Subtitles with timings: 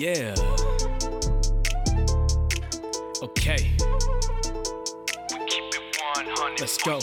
[0.00, 0.34] Yeah.
[3.22, 3.70] Okay.
[6.58, 7.00] Let's go.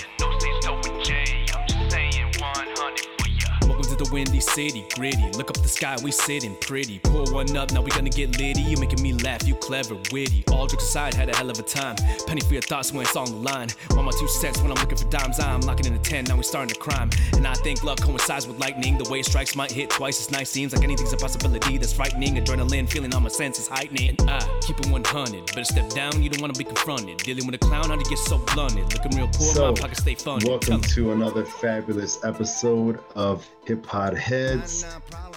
[3.98, 5.30] The windy city, gritty.
[5.38, 7.00] Look up the sky, we sitting pretty.
[7.00, 8.62] Pour one up, now we gonna get litty.
[8.62, 10.44] You making me laugh, you clever, witty.
[10.52, 11.96] All jokes aside, had a hell of a time.
[12.26, 13.70] Penny for your thoughts when it's on the line.
[13.92, 15.40] Want my two cents when I'm looking for dimes.
[15.40, 17.10] I'm locking in a 10, now we starting to crime.
[17.34, 18.98] And I think love coincides with lightning.
[18.98, 20.50] The way it strikes might hit twice as nice.
[20.50, 22.36] Seems like anything's a possibility that's frightening.
[22.36, 24.16] Adrenaline, feeling all my senses heightening.
[24.20, 25.46] And I keep it 100.
[25.48, 27.18] Better step down, you don't wanna be confronted.
[27.18, 28.94] Dealing with a clown, how you get so blunted?
[28.94, 30.48] Looking real poor, So, my pockets stay funded.
[30.48, 34.86] Welcome Tell to another fabulous episode of Hip Hop Heads.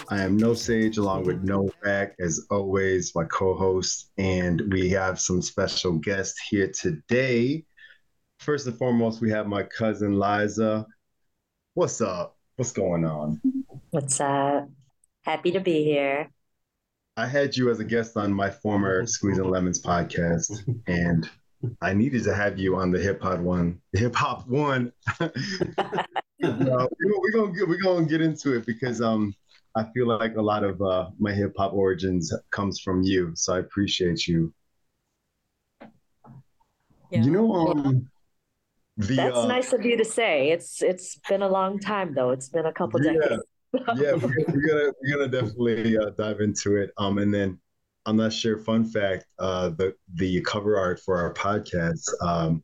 [0.09, 4.89] I am Know Sage along with No Novek, as always, my co host, and we
[4.91, 7.65] have some special guests here today.
[8.39, 10.87] First and foremost, we have my cousin Liza.
[11.75, 12.37] What's up?
[12.55, 13.41] What's going on?
[13.91, 14.69] What's up?
[15.25, 16.31] Happy to be here.
[17.17, 20.53] I had you as a guest on my former Squeeze and Lemons podcast,
[20.87, 21.29] and
[21.83, 23.81] I needed to have you on the hip hop one.
[23.93, 24.93] Hip hop one.
[26.43, 29.35] We're gonna get we're gonna get into it because um
[29.77, 33.55] I feel like a lot of uh, my hip hop origins comes from you, so
[33.55, 34.53] I appreciate you.
[37.13, 38.09] You know, um,
[38.97, 40.51] the That's uh, nice of you to say.
[40.51, 42.31] It's it's been a long time though.
[42.31, 43.13] It's been a couple Yeah.
[43.13, 43.45] decades.
[43.95, 46.91] yeah, we're, we're gonna we're gonna definitely uh, dive into it.
[46.97, 47.59] Um, and then
[48.07, 48.59] I'm not sure.
[48.59, 52.63] Fun fact: uh, the the cover art for our podcast, um,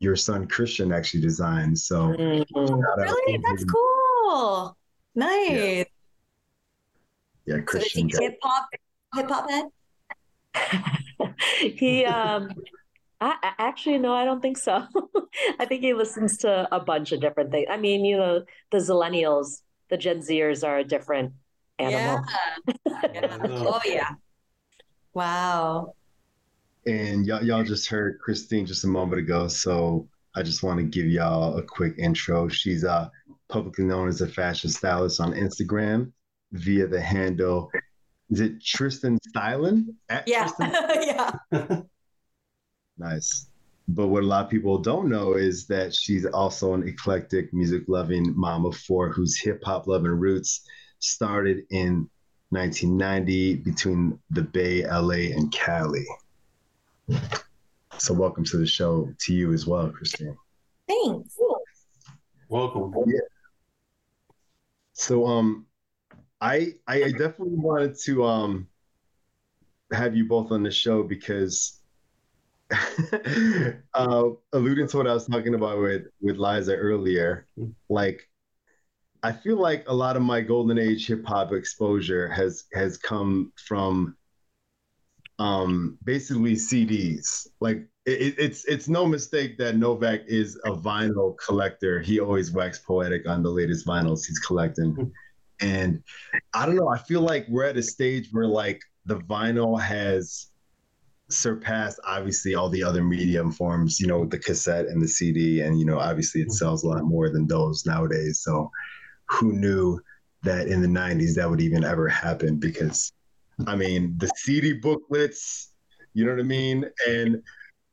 [0.00, 1.78] your son Christian actually designed.
[1.78, 2.46] So Mm.
[2.48, 3.38] shout out Really?
[3.38, 4.76] to That's cool.
[5.14, 5.86] Nice.
[7.46, 8.08] Yeah, So is he Christian.
[8.08, 8.68] got- hip hop
[9.16, 9.64] hip hop head?
[11.78, 12.50] he um
[13.20, 14.84] I, I actually no, I don't think so.
[15.58, 17.66] I think he listens to a bunch of different things.
[17.70, 21.32] I mean, you know, the Zillennials, the Gen Zers are a different
[21.78, 22.24] animal.
[22.86, 23.36] Yeah.
[23.44, 24.10] Oh yeah.
[25.14, 25.94] Wow.
[26.86, 29.48] And y'all, y'all just heard Christine just a moment ago.
[29.48, 32.48] So I just want to give y'all a quick intro.
[32.48, 33.08] She's uh,
[33.48, 36.12] publicly known as a fashion stylist on Instagram
[36.52, 37.70] via the handle.
[38.30, 39.94] Is it Tristin Styling?
[40.08, 40.48] At Yeah.
[40.48, 41.36] Tristin?
[41.52, 41.80] yeah.
[42.98, 43.48] Nice.
[43.88, 47.84] But what a lot of people don't know is that she's also an eclectic, music
[47.88, 50.66] loving mom of four whose hip hop loving roots
[50.98, 52.08] started in
[52.50, 56.06] 1990 between the Bay, LA, and Cali.
[57.98, 60.36] So, welcome to the show to you as well, Christine.
[60.88, 61.38] Thanks.
[62.48, 62.94] Welcome.
[63.06, 63.20] Yeah.
[64.92, 65.66] So, um,
[66.40, 68.68] I I definitely wanted to um
[69.92, 71.78] have you both on the show because
[73.94, 77.46] uh alluding to what I was talking about with with Liza earlier,
[77.88, 78.29] like
[79.22, 83.52] I feel like a lot of my golden age hip hop exposure has has come
[83.56, 84.16] from
[85.38, 87.46] um basically CDs.
[87.60, 92.00] Like it, it's it's no mistake that Novek is a vinyl collector.
[92.00, 95.12] He always waxed poetic on the latest vinyls he's collecting.
[95.60, 96.02] And
[96.54, 100.46] I don't know, I feel like we're at a stage where like the vinyl has
[101.28, 105.60] surpassed obviously all the other medium forms, you know, the cassette and the CD.
[105.60, 108.40] And, you know, obviously it sells a lot more than those nowadays.
[108.42, 108.70] So
[109.30, 110.00] who knew
[110.42, 112.56] that in the 90s that would even ever happen?
[112.56, 113.12] Because,
[113.66, 115.72] I mean, the CD booklets,
[116.14, 116.84] you know what I mean?
[117.06, 117.42] And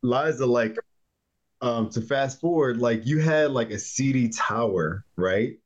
[0.01, 0.77] Liza, like,
[1.61, 5.57] um, to fast forward, like you had like a CD tower, right?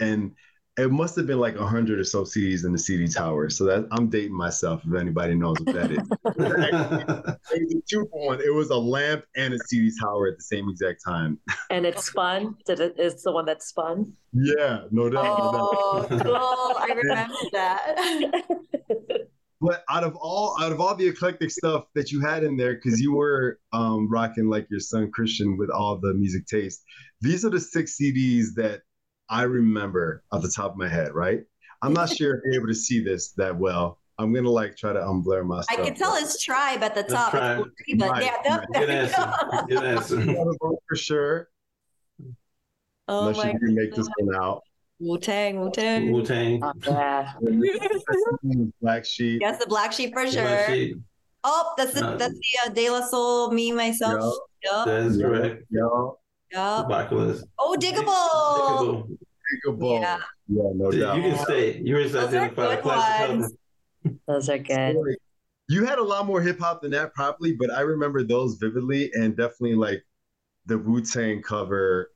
[0.00, 0.32] And
[0.76, 3.48] it must have been like a hundred or so CDs in the CD tower.
[3.48, 5.98] So that I'm dating myself if anybody knows what that is.
[7.52, 8.40] it was a two for one.
[8.40, 11.38] It was a lamp and a CD tower at the same exact time.
[11.70, 12.56] And it's spun.
[12.66, 14.12] Did it's the one that spun?
[14.32, 15.38] Yeah, no doubt.
[15.38, 15.70] no doubt.
[15.70, 16.76] Oh, cool.
[16.78, 18.44] I remember that.
[19.60, 22.74] But out of all out of all the eclectic stuff that you had in there,
[22.74, 26.82] because you were um, rocking like your son Christian with all the music taste,
[27.22, 28.82] these are the six CDs that
[29.28, 31.40] I remember off the top of my head, right?
[31.82, 33.98] I'm not sure if you're able to see this that well.
[34.18, 37.12] I'm gonna like try to unblur my I can tell his tribe at the Let's
[37.12, 37.30] top.
[37.32, 38.68] try but Right, yeah, right.
[38.72, 39.32] Good answer.
[39.68, 40.56] Good answer.
[40.88, 41.48] for sure.
[43.08, 44.62] Oh Unless my you can make this one out.
[45.00, 46.12] Wu Tang, Wu Tang.
[46.12, 46.62] Wu Tang.
[46.62, 47.32] Oh, yeah.
[48.80, 49.40] Black Sheep.
[49.40, 50.66] Yes, the black sheep for sure.
[50.68, 50.96] Sheep.
[51.42, 54.38] Oh, that's the Uh, that's the uh, De La Soul, me myself.
[54.62, 55.64] Yup, That is correct.
[55.68, 56.18] Yo,
[56.54, 56.88] yup.
[56.88, 57.42] Backless.
[57.58, 59.16] Oh, Digable.
[59.66, 60.00] Digable.
[60.00, 60.18] Yeah.
[60.48, 61.16] Yeah, no You doubt.
[61.16, 61.80] can stay.
[61.82, 63.52] You were Those are identified a good classic ones.
[64.28, 64.96] Those are good.
[65.68, 69.10] You had a lot more hip hop than that, probably, but I remember those vividly,
[69.14, 70.04] and definitely like
[70.66, 72.10] the Wu Tang cover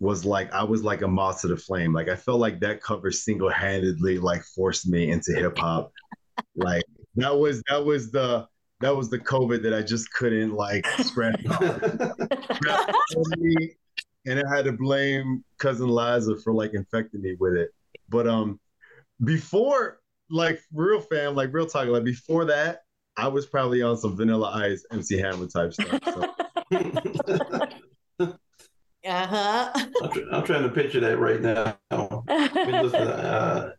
[0.00, 1.94] was like I was like a moth to the flame.
[1.94, 5.92] Like I felt like that cover single handedly like forced me into hip hop.
[6.56, 6.84] like
[7.16, 8.46] that was that was the
[8.80, 13.76] that was the COVID that I just couldn't like scratch scratch from me,
[14.26, 17.70] and I had to blame cousin Liza for like infecting me with it.
[18.08, 18.60] But um,
[19.24, 20.00] before
[20.30, 22.82] like real fam, like real talk, like before that,
[23.16, 26.00] I was probably on some Vanilla Ice, MC Hammer type stuff.
[26.04, 26.34] So.
[29.06, 29.70] Uh-huh.
[30.02, 31.76] I'm, tr- I'm trying to picture that right now.
[31.90, 33.72] Been listening to, uh,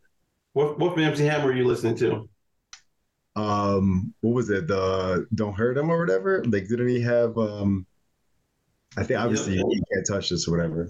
[0.53, 2.29] what what MC Hammer are you listening to?
[3.35, 7.85] Um what was it the don't hurt him or whatever like didn't he have um
[8.97, 9.63] i think obviously Yeah.
[9.67, 10.89] you can't touch this or whatever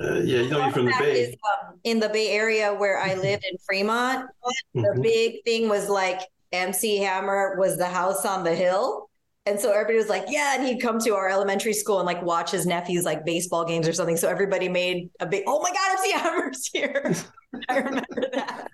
[0.00, 1.20] Uh, yeah, you know you're from the Bay.
[1.20, 1.36] is,
[1.68, 4.28] um, in the Bay Area where I lived in Fremont,
[4.74, 5.02] the Mhm.
[5.02, 6.18] big thing was like
[6.50, 9.08] MC Hammer was the house on the hill.
[9.46, 10.56] And so everybody was like, yeah.
[10.56, 13.86] And he'd come to our elementary school and like watch his nephews like baseball games
[13.86, 14.16] or something.
[14.16, 17.14] So everybody made a big, oh my God, MC Hammer's here.
[17.68, 18.68] I remember that.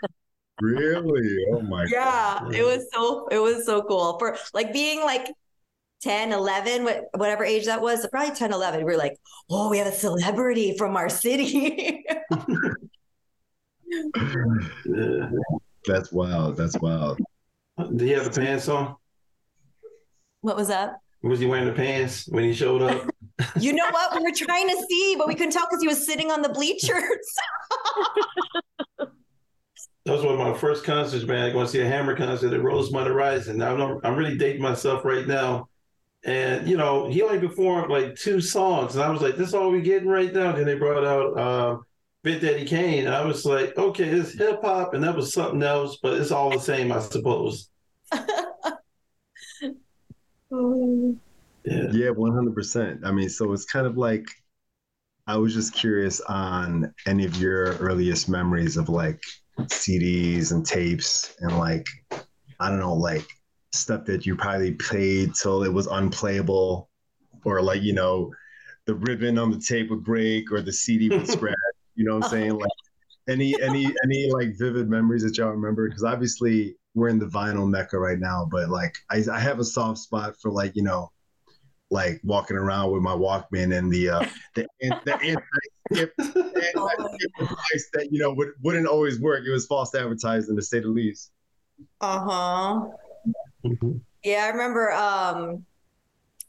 [0.61, 2.53] Really oh my god.
[2.53, 2.61] Yeah.
[2.61, 5.29] It was so, it was so cool for like being like
[6.03, 8.85] 10, 11, whatever age that was, probably 10, 11.
[8.85, 9.19] we are like,
[9.51, 12.05] oh, we have a celebrity from our city.
[15.87, 17.19] That's wild that's wild
[17.79, 18.95] Did he have the pants on?
[20.43, 20.97] what was that?
[21.23, 23.09] Was he wearing the pants when he showed up?
[23.61, 24.15] You know what?
[24.15, 26.51] We were trying to see, but we couldn't tell because he was sitting on the
[26.51, 27.01] bleachers.
[30.05, 31.45] That was one of my first concerts, man.
[31.45, 33.59] I going to see a Hammer concert at Rosemont Horizon.
[33.59, 35.69] Now I'm, I'm really dating myself right now.
[36.25, 38.95] And, you know, he only performed like two songs.
[38.95, 40.53] And I was like, this is all we getting right now.
[40.53, 41.79] Then they brought out uh,
[42.23, 43.07] Big Daddy Kane.
[43.07, 44.95] And I was like, okay, it's hip hop.
[44.95, 47.69] And that was something else, but it's all the same, I suppose.
[51.63, 51.89] Yeah.
[51.93, 54.25] yeah 100% i mean so it's kind of like
[55.27, 59.21] i was just curious on any of your earliest memories of like
[59.59, 61.87] cds and tapes and like
[62.61, 63.27] i don't know like
[63.73, 66.89] stuff that you probably played till it was unplayable
[67.45, 68.33] or like you know
[68.87, 71.55] the ribbon on the tape would break or the cd would scratch
[71.95, 72.59] you know what i'm saying?
[72.59, 72.71] Like
[73.29, 75.87] any any any like vivid memories that y'all remember?
[75.89, 79.65] Because obviously we're in the vinyl mecca right now but like I, I have a
[79.65, 81.13] soft spot for like you know
[81.91, 85.45] like walking around with my walkman and the uh the, the anti-skip
[85.99, 90.81] anti-skip device that you know would, wouldn't always work it was false advertising to say
[90.81, 91.33] the least
[92.01, 92.89] Uh huh.
[93.65, 94.01] Mhm.
[94.23, 94.93] Yeah, I remember.
[94.93, 95.65] Um,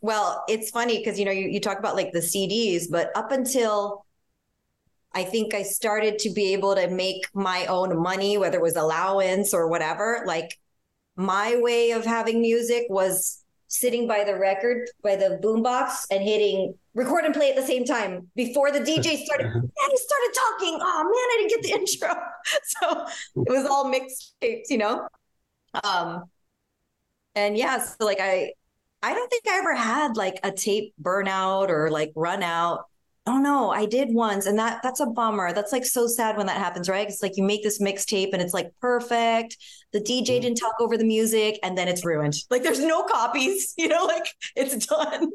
[0.02, 3.32] well, it's funny because you know you, you talk about like the CDs, but up
[3.32, 4.06] until
[5.14, 8.76] I think I started to be able to make my own money, whether it was
[8.76, 10.24] allowance or whatever.
[10.26, 10.58] Like
[11.16, 13.41] my way of having music was
[13.72, 17.86] sitting by the record, by the boombox, and hitting record and play at the same
[17.86, 19.48] time before the DJ started.
[19.48, 20.80] And he started talking.
[20.82, 22.22] Oh man, I didn't get the intro.
[22.64, 23.06] So
[23.48, 25.08] it was all mixed tapes, you know.
[25.84, 26.26] Um,
[27.34, 28.52] and yeah, so like I,
[29.02, 32.86] I don't think I ever had like a tape burnout or like run out.
[33.32, 35.54] Oh no, I did once, and that that's a bummer.
[35.54, 37.08] That's like so sad when that happens, right?
[37.08, 39.56] It's like you make this mixtape and it's like perfect.
[39.94, 42.36] The DJ didn't talk over the music, and then it's ruined.
[42.50, 44.26] Like there's no copies, you know, like
[44.56, 45.32] it's done.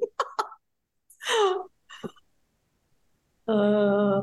[3.48, 4.22] Uh,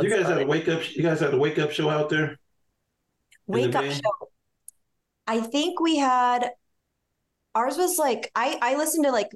[0.00, 0.80] you guys had a wake up.
[0.96, 2.38] You guys had a wake up show out there.
[3.46, 3.92] Wake up Bay?
[3.92, 4.28] show.
[5.26, 6.52] I think we had
[7.54, 9.28] ours was like I I listened to like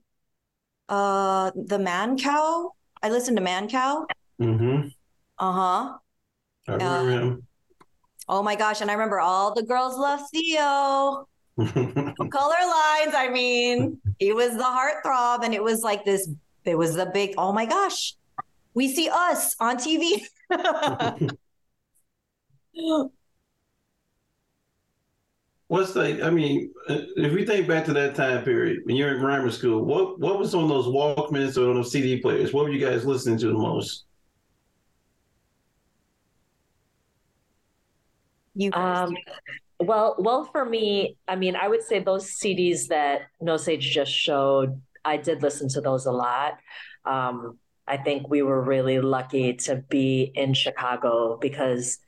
[0.89, 2.71] uh the Mancow.
[3.03, 4.07] I listened to Mancow.
[4.41, 4.89] Mm-hmm.
[5.39, 5.99] Uh-huh.
[6.69, 7.47] I remember him.
[8.29, 11.29] Oh my gosh, and I remember all the girls love Theo.
[11.57, 16.29] Color lines, I mean, he was the heartthrob and it was like this
[16.65, 18.15] it was the big oh my gosh.
[18.75, 20.23] We see us on TV.
[25.69, 26.25] What's the?
[26.25, 29.51] I mean, uh, if we think back to that time period when you're in grammar
[29.51, 32.53] school, what what was on those Walkmans or on those CD players?
[32.53, 34.07] What were you guys listening to the most?
[38.57, 39.17] you Um,
[39.79, 44.11] well, well, for me, I mean, I would say those CDs that Know Sage just
[44.11, 46.59] showed, I did listen to those a lot.
[47.05, 51.99] Um, I think we were really lucky to be in Chicago because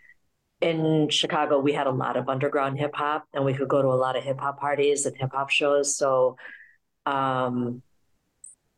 [0.61, 3.89] in Chicago we had a lot of underground hip hop and we could go to
[3.89, 5.97] a lot of hip hop parties and hip hop shows.
[5.97, 6.37] So,
[7.07, 7.83] um,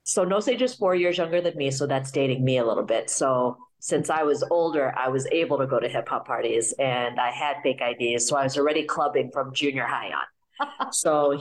[0.02, 2.84] so Know Sage is four years younger than me, so that's dating me a little
[2.84, 3.10] bit.
[3.10, 7.18] So since I was older, I was able to go to hip hop parties and
[7.18, 8.28] I had fake IDs.
[8.28, 10.92] So I was already clubbing from junior high on.
[10.92, 11.40] so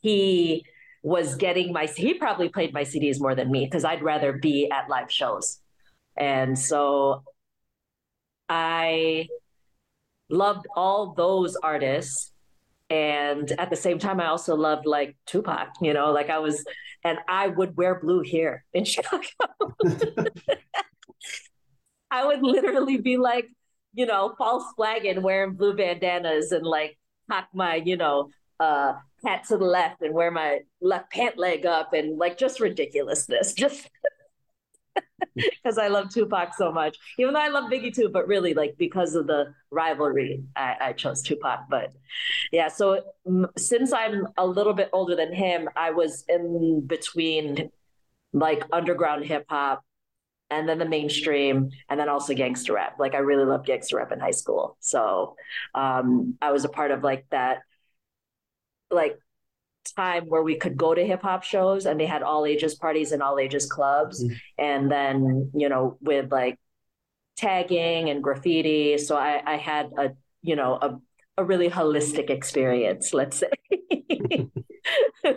[0.00, 0.64] he
[1.02, 4.70] was getting my, he probably played my CDs more than me because I'd rather be
[4.70, 5.58] at live shows.
[6.16, 7.22] And so
[8.48, 9.28] I
[10.28, 12.32] loved all those artists.
[12.90, 15.70] and at the same time, I also loved like Tupac.
[15.82, 16.64] You know, like I was,
[17.04, 19.24] and I would wear blue here in Chicago.
[22.10, 23.48] I would literally be like,
[23.94, 26.98] you know, false flagging, wearing blue bandanas and like
[27.30, 31.66] cock my, you know, uh, hat to the left and wear my left pant leg
[31.66, 33.54] up and like just ridiculousness.
[33.54, 33.88] Just
[35.34, 38.76] because I love Tupac so much, even though I love Biggie too, but really like
[38.78, 41.60] because of the rivalry, I, I chose Tupac.
[41.70, 41.92] But
[42.52, 47.70] yeah, so m- since I'm a little bit older than him, I was in between
[48.32, 49.84] like underground hip hop
[50.50, 52.96] and then the mainstream and then also gangster rap.
[52.98, 54.76] Like I really loved gangster rap in high school.
[54.80, 55.36] So
[55.74, 57.60] um, I was a part of like that
[58.90, 59.18] like
[59.92, 63.12] time where we could go to hip hop shows and they had all ages parties
[63.12, 64.22] and all ages clubs.
[64.22, 64.34] Mm-hmm.
[64.58, 66.58] And then, you know, with like
[67.36, 68.98] tagging and graffiti.
[68.98, 70.10] So I, I had a,
[70.42, 70.98] you know, a,
[71.38, 73.50] a really holistic experience, let's say,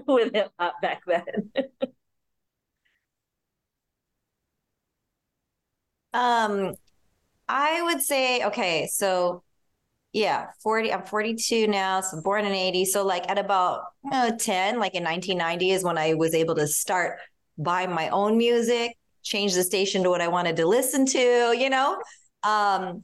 [0.08, 1.52] with hip hop back then.
[6.14, 6.76] um,
[7.48, 9.44] I would say, okay, so
[10.14, 10.92] yeah, 40.
[10.92, 12.02] I'm 42 now.
[12.02, 12.86] So born in 80.
[12.86, 16.68] So like at about uh, 10, like in 1990 is when I was able to
[16.68, 17.20] start
[17.58, 21.70] buy my own music, change the station to what I wanted to listen to, you
[21.70, 22.02] know?
[22.44, 23.04] Um,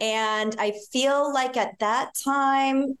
[0.00, 2.98] and I feel like at that time,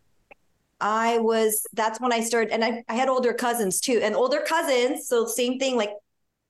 [0.80, 4.44] I was, that's when I started, and I, I had older cousins too, and older
[4.46, 5.08] cousins.
[5.08, 5.90] So same thing, like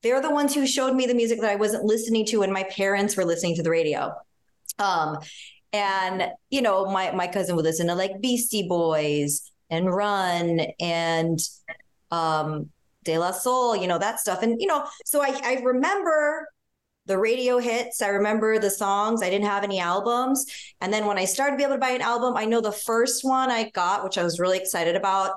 [0.02, 2.64] they're the ones who showed me the music that I wasn't listening to when my
[2.64, 4.12] parents were listening to the radio.
[4.78, 5.18] Um,
[5.72, 11.40] and you know my my cousin would listen to like beastie boys and run and
[12.10, 12.68] um
[13.04, 16.48] de la soul you know that stuff and you know so i i remember
[17.06, 20.46] the radio hits i remember the songs i didn't have any albums
[20.80, 22.72] and then when i started to be able to buy an album i know the
[22.72, 25.32] first one i got which i was really excited about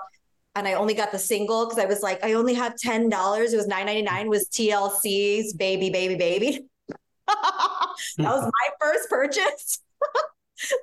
[0.55, 3.53] and I only got the single because I was like, I only have ten dollars.
[3.53, 4.29] It was nine ninety nine.
[4.29, 6.65] Was TLC's "Baby, Baby, Baby."
[7.27, 9.79] that was my first purchase.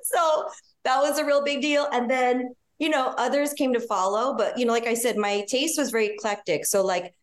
[0.03, 0.49] So
[0.83, 1.87] that was a real big deal.
[1.91, 4.35] And then, you know, others came to follow.
[4.37, 6.65] But, you know, like I said, my taste was very eclectic.
[6.65, 7.13] So, like,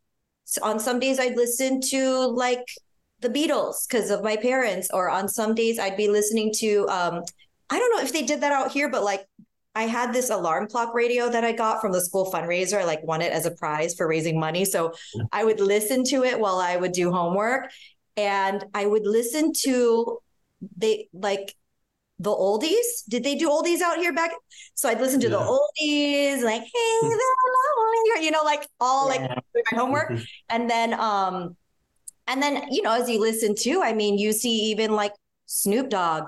[0.63, 2.67] on some days I'd listen to like
[3.21, 7.23] the Beatles because of my parents, or on some days I'd be listening to, um,
[7.71, 9.27] I don't know if they did that out here, but like
[9.75, 12.81] I had this alarm clock radio that I got from the school fundraiser.
[12.81, 14.65] I like won it as a prize for raising money.
[14.65, 14.93] So
[15.33, 17.71] I would listen to it while I would do homework.
[18.17, 20.19] And I would listen to
[20.77, 21.55] they like
[22.19, 23.05] the oldies.
[23.09, 24.33] Did they do oldies out here back?
[24.75, 25.37] So I'd listen to yeah.
[25.37, 29.21] the oldies, like hey, they're lonely, you know, like all yeah.
[29.21, 30.13] like my homework,
[30.49, 31.57] and then um,
[32.27, 35.13] and then you know, as you listen to, I mean, you see even like
[35.47, 36.25] Snoop Dogg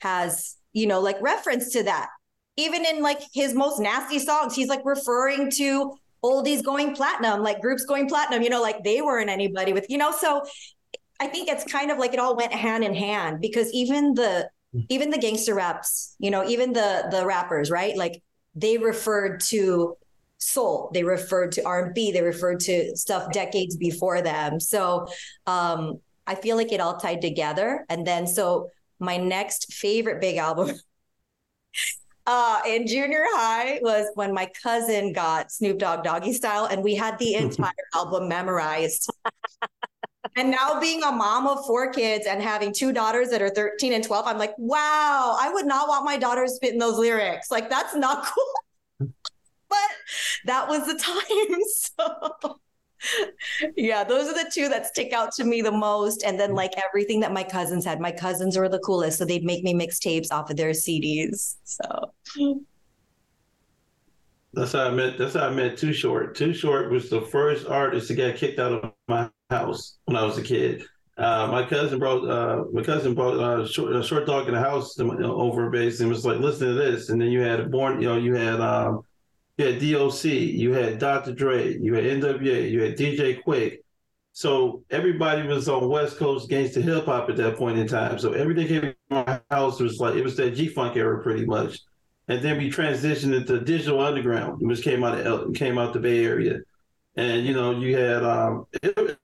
[0.00, 2.08] has you know like reference to that.
[2.56, 7.60] Even in like his most nasty songs, he's like referring to oldies going platinum, like
[7.60, 8.42] groups going platinum.
[8.42, 10.12] You know, like they weren't anybody with you know.
[10.12, 10.42] So
[11.20, 14.48] I think it's kind of like it all went hand in hand because even the
[14.88, 17.96] even the gangster raps, you know, even the the rappers, right?
[17.96, 18.22] Like
[18.54, 19.96] they referred to
[20.38, 24.60] soul, they referred to R&B, they referred to stuff decades before them.
[24.60, 25.06] So
[25.46, 27.84] um I feel like it all tied together.
[27.88, 30.74] And then so my next favorite big album
[32.26, 36.94] uh in junior high was when my cousin got Snoop Dogg Doggy Style and we
[36.94, 39.10] had the entire album memorized
[40.36, 43.92] and now being a mom of four kids and having two daughters that are 13
[43.92, 47.50] and 12, I'm like, wow, I would not want my daughters spitting those lyrics.
[47.50, 48.26] Like, that's not
[48.98, 49.10] cool.
[49.68, 49.78] but
[50.46, 51.58] that was the time.
[52.44, 52.60] So
[53.76, 56.22] yeah, those are the two that stick out to me the most.
[56.22, 59.18] And then like everything that my cousins had, my cousins were the coolest.
[59.18, 61.56] So they'd make me mixtapes off of their CDs.
[61.64, 61.84] So
[64.52, 65.18] that's how I met.
[65.18, 66.36] That's how I met Too Short.
[66.36, 70.24] Too Short was the first artist to get kicked out of my house when I
[70.24, 70.84] was a kid.
[71.18, 74.60] Uh, my cousin brought uh, my cousin brought uh, short, a short dog in the
[74.60, 77.70] house to, over a base and was like, "Listen to this." And then you had
[77.70, 79.02] born, you know, you had um,
[79.58, 81.32] you had DOC, you had Dr.
[81.32, 83.78] Dre, you had NWA, you had DJ Quik.
[84.32, 88.18] So everybody was on West Coast gangsta hip hop at that point in time.
[88.18, 91.44] So everything came in my house was like it was that G Funk era pretty
[91.44, 91.80] much.
[92.28, 96.24] And then we transitioned into digital underground, which came out of came out the Bay
[96.24, 96.60] Area.
[97.16, 99.18] And you know, you had um, it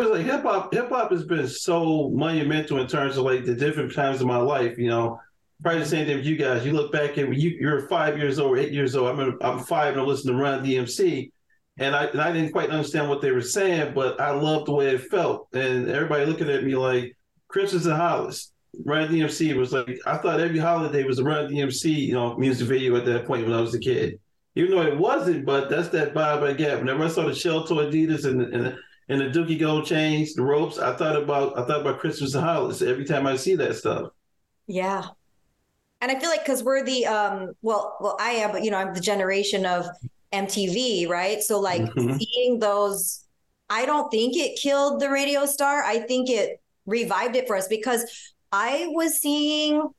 [0.00, 0.72] was like hip hop.
[0.72, 4.38] Hip hop has been so monumental in terms of like the different times of my
[4.38, 4.78] life.
[4.78, 5.20] You know,
[5.62, 6.64] probably the same thing with you guys.
[6.64, 9.08] You look back and you, you're five years old, eight years old.
[9.08, 11.30] I'm I'm five and I listen to Run DMC,
[11.78, 14.72] and I and I didn't quite understand what they were saying, but I loved the
[14.72, 15.48] way it felt.
[15.52, 17.16] And everybody looking at me like
[17.48, 18.50] Christmas and Hollis.
[18.86, 22.66] Run DMC was like I thought every holiday was a Run DMC, you know, music
[22.68, 24.18] video at that point when I was a kid.
[24.54, 26.78] Even though it wasn't, but that's that vibe I get.
[26.78, 28.76] Whenever I saw the shell to Adidas and, and
[29.12, 32.42] and the Dookie Gold chains, the ropes, I thought about I thought about Christmas and
[32.42, 34.08] holidays every time I see that stuff.
[34.66, 35.04] Yeah.
[36.00, 38.78] And I feel like because we're the um well well I am, but you know,
[38.78, 39.86] I'm the generation of
[40.32, 41.42] MTV, right?
[41.42, 42.16] So like mm-hmm.
[42.16, 43.24] seeing those,
[43.68, 45.82] I don't think it killed the radio star.
[45.82, 49.90] I think it revived it for us because I was seeing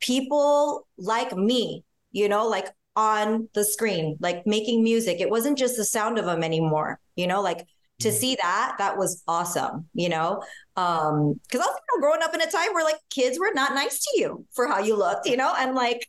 [0.00, 5.20] people like me, you know, like on the screen, like making music.
[5.20, 7.64] It wasn't just the sound of them anymore, you know, like
[8.00, 8.16] to mm-hmm.
[8.16, 10.42] see that that was awesome you know?
[10.76, 13.52] Um because i was you know, growing up in a time where like kids were
[13.54, 15.52] not nice to you for how you looked you know?
[15.56, 16.08] And like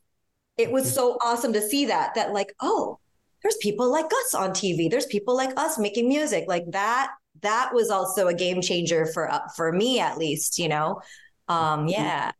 [0.57, 2.99] it was so awesome to see that that like oh
[3.41, 6.45] there's people like us on tv there's people like us making music.
[6.47, 10.69] Like that that was also a game changer for uh, for me at least you
[10.69, 11.01] know?
[11.47, 11.89] Um mm-hmm.
[11.89, 12.31] yeah.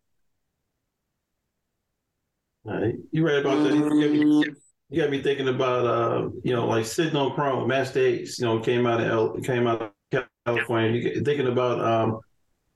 [3.12, 4.56] You read about that
[4.90, 8.46] you got me thinking about uh, you know, like sitting on Chrome, Masta Ace, you
[8.46, 10.92] know, came out of L, came out of California.
[10.92, 12.20] You get, thinking about um,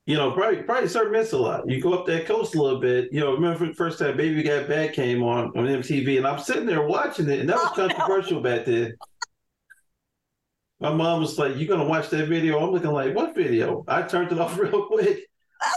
[0.05, 1.67] you know, probably probably Sir Mix-a-Lot.
[1.67, 3.09] You go up that coast a little bit.
[3.11, 6.39] You know, remember the first time Baby Got Back came on on MTV, and I'm
[6.39, 8.43] sitting there watching it, and that was oh, controversial no.
[8.43, 8.93] back then.
[10.79, 14.03] My mom was like, "You gonna watch that video?" I'm looking like, "What video?" I
[14.03, 15.21] turned it off real quick.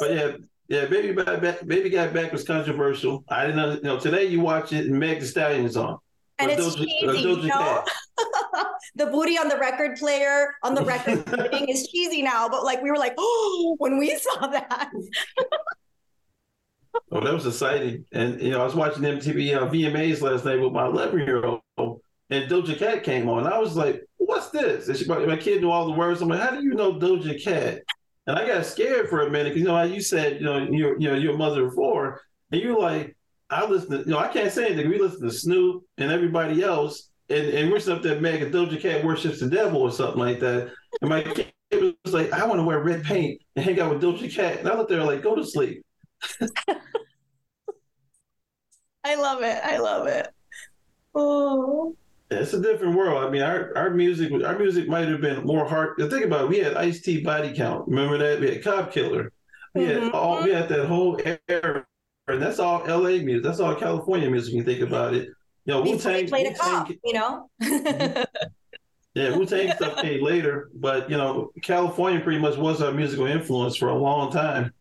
[0.00, 0.32] But yeah,
[0.68, 3.24] yeah, Baby Got Back, Baby Got Back was controversial.
[3.30, 3.72] I didn't know.
[3.72, 5.98] You know, today you watch it, and Meg Thee Stallion's on
[6.38, 7.84] and it's cheesy, you know.
[8.94, 12.82] the booty on the record player on the record thing is cheesy now, but like
[12.82, 14.90] we were like, oh, when we saw that.
[17.12, 20.60] oh, that was exciting, and you know, I was watching MTV uh, VMAs last night
[20.60, 22.00] with my 11 year old,
[22.30, 23.46] and Doja Cat came on.
[23.46, 26.20] I was like, "What's this?" And she, my kid knew all the words.
[26.20, 27.82] I'm like, "How do you know Doja Cat?"
[28.26, 30.98] And I got scared for a minute because you know, you said, you know, you're
[31.00, 33.15] you know, you're a mother of four, and you're like,
[33.48, 34.90] I listen to, you know, I can't say anything.
[34.90, 39.04] We listen to Snoop and everybody else, and, and we're stuff that mega Doja Cat
[39.04, 40.72] worships the devil or something like that.
[41.00, 44.02] And my kid was like, I want to wear red paint and hang out with
[44.02, 44.58] Doja Cat.
[44.58, 45.84] And I looked there like, go to sleep.
[49.04, 49.60] I love it.
[49.62, 50.28] I love it.
[51.14, 51.96] Oh.
[52.30, 53.24] it's a different world.
[53.24, 55.96] I mean, our, our music our music might have been more hard.
[55.98, 56.50] Think about it.
[56.50, 57.86] We had Ice T Body Count.
[57.86, 58.40] Remember that?
[58.40, 59.32] We had Cop Killer.
[59.74, 60.14] We had mm-hmm.
[60.14, 61.86] all we had that whole era
[62.28, 63.42] and that's all LA music.
[63.42, 64.54] That's all California music.
[64.54, 65.28] You think about it,
[65.66, 66.90] you know, Wu Tang played a cop.
[67.04, 67.50] You know.
[69.14, 73.26] yeah, Wu Tang stuff came later, but you know, California pretty much was our musical
[73.26, 74.72] influence for a long time.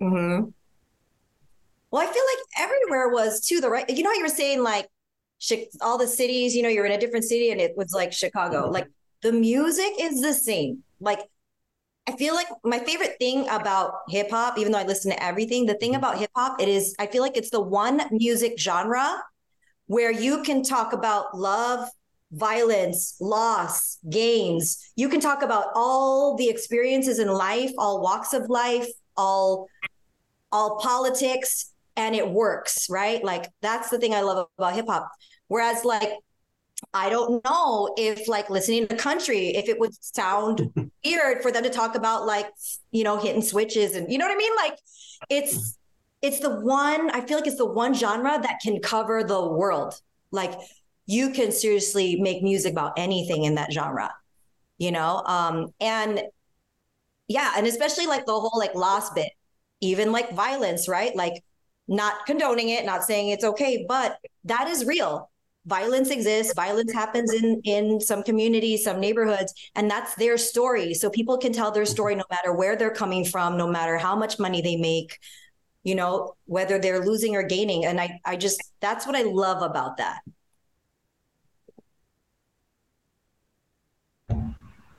[0.00, 0.44] Hmm.
[1.90, 3.88] Well, I feel like everywhere was too the right.
[3.90, 4.88] You know how you were saying like
[5.80, 6.54] all the cities.
[6.54, 8.70] You know, you're in a different city, and it was like Chicago.
[8.70, 8.86] Like
[9.22, 10.84] the music is the same.
[11.00, 11.20] Like
[12.08, 15.66] I feel like my favorite thing about hip hop, even though I listen to everything,
[15.66, 15.98] the thing mm-hmm.
[15.98, 19.22] about hip hop, it is I feel like it's the one music genre
[19.86, 21.88] where you can talk about love,
[22.32, 24.92] violence, loss, gains.
[24.96, 29.68] You can talk about all the experiences in life, all walks of life, all
[30.52, 33.22] all politics, and it works, right?
[33.24, 35.10] Like that's the thing I love about hip hop.
[35.48, 36.12] Whereas like
[36.92, 40.70] I don't know if like listening to country, if it would sound
[41.04, 42.46] weird for them to talk about like,
[42.90, 44.52] you know, hitting switches and you know what I mean?
[44.56, 44.78] Like
[45.30, 45.78] it's
[46.22, 50.00] it's the one, I feel like it's the one genre that can cover the world.
[50.30, 50.54] Like
[51.06, 54.12] you can seriously make music about anything in that genre,
[54.78, 55.22] you know?
[55.24, 56.22] Um, and
[57.28, 59.30] yeah, and especially like the whole like loss bit,
[59.80, 61.14] even like violence, right?
[61.14, 61.44] Like
[61.88, 65.30] not condoning it, not saying it's okay, but that is real
[65.66, 70.94] violence exists violence happens in in some communities some neighborhoods and that's their story.
[70.94, 74.16] So people can tell their story no matter where they're coming from no matter how
[74.16, 75.18] much money they make
[75.82, 77.84] you know whether they're losing or gaining.
[77.84, 80.20] And i i just that's what i love about that.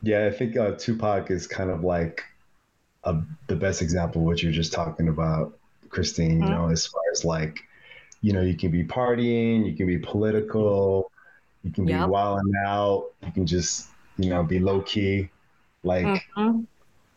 [0.01, 2.23] Yeah i think uh, tupac is kind of like
[3.03, 3.15] a,
[3.47, 5.57] the best example of what you're just talking about
[5.89, 6.43] christine mm-hmm.
[6.43, 7.66] you know as far as like
[8.21, 11.11] you know, you can be partying, you can be political,
[11.63, 12.09] you can be yep.
[12.09, 15.29] wilding out, you can just, you know, be low key.
[15.83, 16.61] Like, mm-hmm.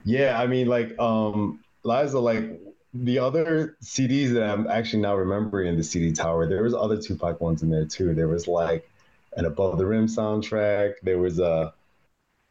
[0.05, 2.61] yeah, I mean, like, um, Liza, like
[2.93, 7.01] the other CDs that I'm actually now remembering in the CD Tower, there was other
[7.01, 8.15] Tupac ones in there too.
[8.15, 8.89] There was like
[9.37, 10.95] an Above the Rim soundtrack.
[11.03, 11.73] There was a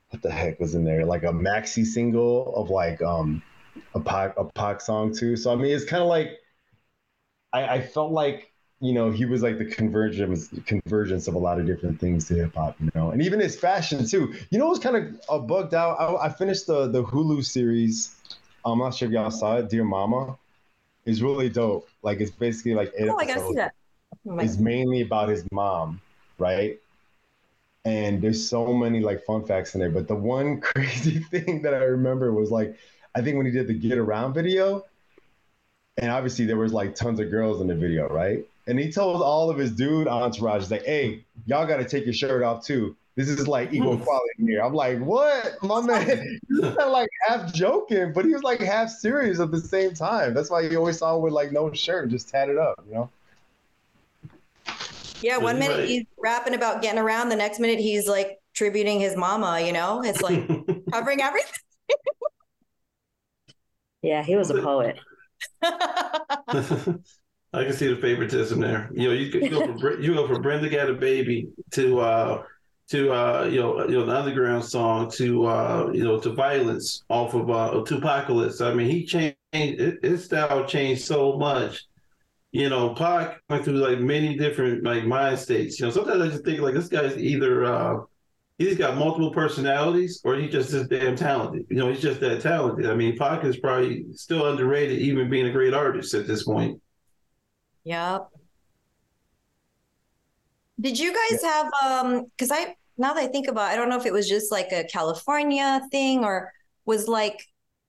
[0.09, 1.05] what the heck was in there?
[1.05, 3.43] Like a maxi single of like um
[3.93, 5.35] a Pac a Pac song too.
[5.35, 6.39] So I mean, it's kind of like
[7.53, 11.59] I, I felt like you know he was like the convergence convergence of a lot
[11.59, 14.33] of different things to hip hop, you know, and even his fashion too.
[14.49, 15.99] You know, it was kind of uh, bugged out.
[15.99, 18.15] I, I, finished the the Hulu series.
[18.65, 20.38] I'm not sure if y'all saw it, Dear Mama.
[21.05, 21.89] is really dope.
[22.03, 23.73] Like it's basically like eight Oh, I gotta see that.
[24.27, 26.01] Oh It's mainly about his mom,
[26.38, 26.79] right?
[27.85, 29.89] And there's so many like fun facts in there.
[29.89, 32.77] But the one crazy thing that I remember was like,
[33.15, 34.85] I think when he did the Get Around video,
[35.99, 38.45] and obviously there was like tons of girls in the video, right?
[38.67, 42.13] And he told all of his dude entourage, he's like, hey, y'all gotta take your
[42.13, 42.95] shirt off too.
[43.15, 44.62] This is like equal equality here.
[44.62, 45.62] I'm like, what?
[45.62, 49.93] My man, he like half joking, but he was like half serious at the same
[49.93, 50.33] time.
[50.33, 53.09] That's why you always saw him with like no shirt, just tatted up, you know?
[55.21, 55.88] Yeah, one You're minute right.
[55.89, 60.01] he's rapping about getting around, the next minute he's like tributing his mama, you know?
[60.01, 60.47] It's like
[60.91, 61.51] covering everything.
[64.01, 64.97] Yeah, he was a poet.
[67.52, 68.89] I can see the favoritism there.
[68.93, 72.43] You know, you, you go from you go from Brenda got a baby to uh
[72.89, 77.04] to uh you know you know the underground song to uh you know to violence
[77.10, 78.62] off of uh Tupacalypse.
[78.62, 81.86] I mean, he changed his style changed so much.
[82.52, 85.80] You know, Pac went through like many different like mind states.
[85.80, 87.98] You know, sometimes I just think like this guy's either uh
[88.60, 91.65] he's got multiple personalities or he's just this damn talented.
[91.69, 92.88] You know, he's just that talented.
[92.88, 96.80] I mean, Pac is probably still underrated, even being a great artist at this point.
[97.86, 98.28] Yep.
[100.80, 103.89] Did you guys have um because I now that I think about it, I don't
[103.89, 106.52] know if it was just like a California thing or
[106.86, 107.45] was like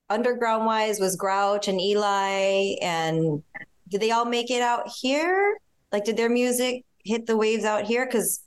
[0.09, 3.43] underground wise was Grouch and Eligh and
[3.89, 5.57] did they all make it out here?
[5.91, 8.07] Like did their music hit the waves out here?
[8.07, 8.41] Cause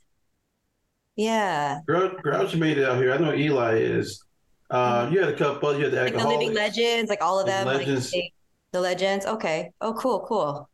[1.15, 1.79] yeah.
[1.87, 3.13] Grouch, Grouch made it out here.
[3.13, 4.23] I know Eligh is.
[4.69, 5.75] Uh, you had a couple.
[5.77, 7.67] You had the Like the living legends, like all of them.
[7.67, 8.11] Legends.
[8.11, 8.31] they-
[8.71, 9.25] the legends.
[9.25, 9.71] Okay.
[9.79, 10.69] Oh cool, cool.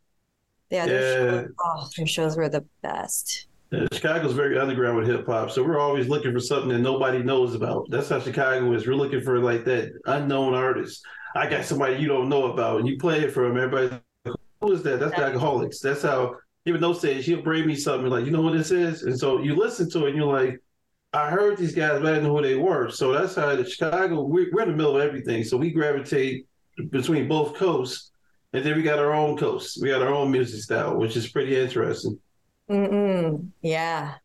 [0.71, 1.41] Yeah, their Yeah.
[1.41, 3.47] shows, oh, their shows were the best.
[3.71, 7.21] Yeah, Chicago's very underground with hip hop, so we're always looking for something that nobody
[7.21, 7.87] knows about.
[7.89, 8.87] That's how Chicago is.
[8.87, 11.03] We're looking for like that unknown artist.
[11.35, 13.57] I got somebody you don't know about, and you play it for him.
[13.57, 13.91] Everybody's
[14.25, 14.99] like, who is that?
[14.99, 15.79] That's the Alkaholiks.
[15.79, 16.35] That's how.
[16.65, 19.41] Even though stage, he'll bring me something like, you know what this is, and so
[19.41, 20.61] you listen to it, and you're like,
[21.13, 22.89] I heard these guys, but I didn't know who they were.
[22.89, 24.21] So that's how the Chicago.
[24.21, 26.45] We're, we're in the middle of everything, so we gravitate
[26.89, 28.11] between both coasts,
[28.53, 29.79] and then we got our own coast.
[29.81, 32.19] We got our own music style, which is pretty interesting.
[32.69, 33.49] Mm-mm.
[33.61, 34.15] Yeah.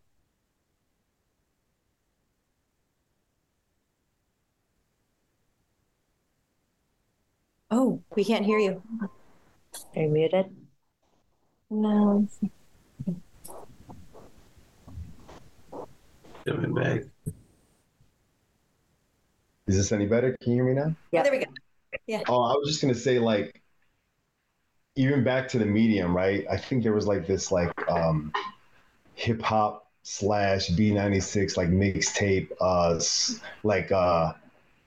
[7.71, 8.83] Oh, we can't hear you.
[9.97, 10.55] Are you muted?
[11.71, 12.29] No.
[16.47, 17.03] Coming back.
[19.67, 20.37] Is this any better?
[20.41, 20.95] Can you hear me now?
[21.11, 21.47] Yeah, there we go.
[22.07, 22.23] Yeah.
[22.29, 23.61] Oh, I was just gonna say, like,
[24.95, 26.47] even back to the medium, right?
[26.51, 28.33] I think there was like this like um
[29.15, 33.01] hip hop slash B96 like mixtape uh
[33.63, 34.33] like uh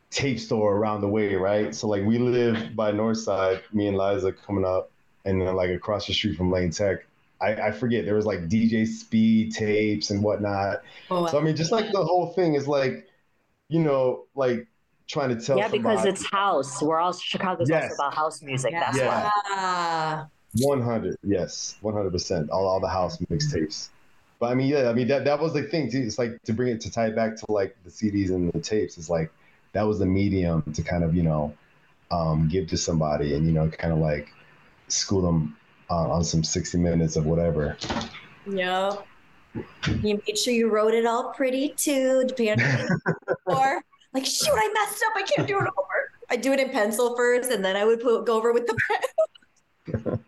[0.10, 1.76] tape store around the way, right?
[1.76, 4.92] So like we live by Northside, me and Liza coming up,
[5.26, 7.06] and then like across the street from Lane Tech.
[7.42, 10.82] I, I forget there was like DJ Speed tapes and whatnot.
[11.10, 13.08] Oh, So I mean, just like the whole thing is like,
[13.70, 14.68] you know, like
[15.08, 15.58] trying to tell.
[15.58, 16.82] yeah, because it's house.
[16.82, 17.84] We're all Chicago's Yes.
[17.84, 18.72] also about house music.
[18.72, 19.30] That's Yeah.
[19.54, 20.26] why.
[20.58, 22.50] One hundred, yes, one hundred percent.
[22.50, 23.90] All all the house mixtapes.
[24.40, 26.00] But I mean, yeah, I mean that that was the thing too.
[26.00, 28.60] It's like to bring it to tie it back to like the CDs and the
[28.60, 28.98] tapes.
[28.98, 29.32] It's like
[29.74, 31.54] that was the medium to kind of you know
[32.10, 34.30] um, give to somebody and you know kind of like
[34.92, 35.56] school them
[35.90, 37.78] uh, on some sixty minutes of whatever.
[38.50, 38.96] yeah.
[40.04, 42.88] You made sure you wrote it all pretty too, depending
[43.48, 43.82] or
[44.14, 45.14] like, shoot, I messed up.
[45.16, 46.12] I can't do it over.
[46.30, 48.78] I do it in pencil first, and then I would put, go over with the
[49.98, 50.20] pen.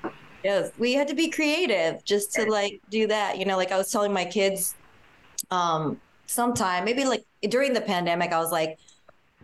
[0.44, 3.38] yes, we had to be creative just to like do that.
[3.38, 4.74] You know, like I was telling my kids,
[5.50, 8.78] um, sometime maybe like during the pandemic, I was like,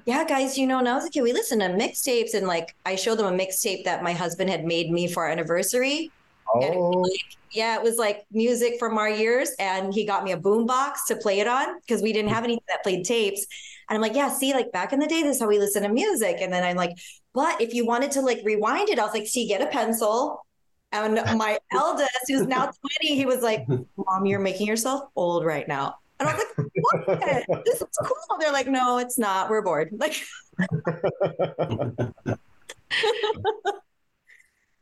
[0.08, 2.74] yeah, guys, you know, when I was a kid, we listened to mixtapes, and like
[2.86, 6.10] I showed them a mixtape that my husband had made me for our anniversary.
[6.54, 7.04] Oh,
[7.52, 11.16] Yeah, it was like music from our years, and he got me a boombox to
[11.16, 13.46] play it on because we didn't have anything that played tapes.
[13.90, 15.82] And I'm like, yeah, see, like back in the day, this is how we listen
[15.82, 16.38] to music.
[16.40, 16.96] And then I'm like,
[17.34, 20.42] but if you wanted to like rewind it, I was like, see, get a pencil.
[20.90, 22.70] And my eldest, who's now
[23.02, 25.96] 20, he was like, Mom, you're making yourself old right now.
[26.20, 27.64] And I was like, what?
[27.64, 28.38] This is cool.
[28.38, 29.48] They're like, no, it's not.
[29.50, 29.90] We're bored.
[29.92, 30.14] Like,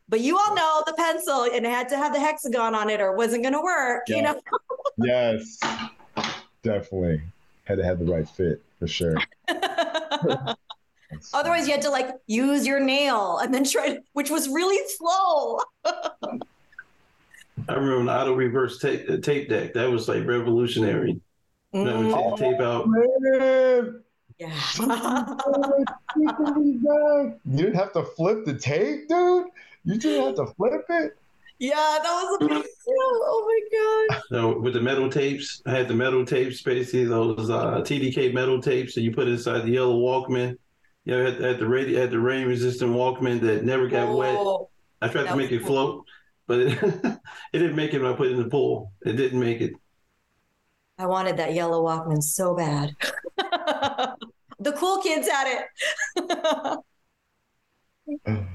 [0.09, 3.01] but you all know the pencil and it had to have the hexagon on it
[3.01, 4.41] or it wasn't going to work, you know?
[4.99, 5.59] yes,
[6.63, 7.21] definitely
[7.65, 9.17] had to have the right fit for sure.
[11.33, 14.79] Otherwise, you had to like use your nail and then try, to, which was really
[14.97, 15.59] slow.
[17.69, 19.75] I remember an auto reverse tape, tape deck.
[19.75, 21.21] That was like revolutionary.
[21.85, 22.37] Remember Mm.
[22.37, 22.87] tape, tape out.
[22.89, 24.03] Man,
[24.39, 24.53] Yeah.
[27.45, 29.47] you didn't have to flip the tape, dude.
[29.85, 31.17] You didn't have to flip it.
[31.59, 32.65] yeah, that was a big deal.
[32.89, 33.61] Oh my
[34.09, 34.23] god.
[34.31, 38.61] So with the metal tapes, I had the metal tapes, basically those uh, TDK metal
[38.61, 40.57] tapes that you put inside the yellow Walkman.
[41.05, 44.35] You know, had, had the radio, had the rain resistant Walkman that never got wet.
[44.37, 44.69] Oh,
[45.01, 45.67] I tried that to make it cool.
[45.69, 46.05] float,
[46.49, 46.73] but it,
[47.53, 48.93] it didn't make it when I put it in the pool.
[49.05, 49.73] It didn't make it.
[50.99, 52.97] I wanted that yellow Walkman so bad.
[53.37, 55.63] the cool kids had
[56.27, 56.79] it.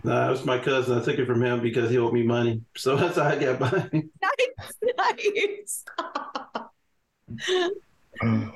[0.04, 0.98] Nah, it was my cousin.
[0.98, 2.62] I took it from him because he owed me money.
[2.78, 3.90] So that's how I got by.
[4.22, 5.84] nice,
[7.38, 7.66] nice.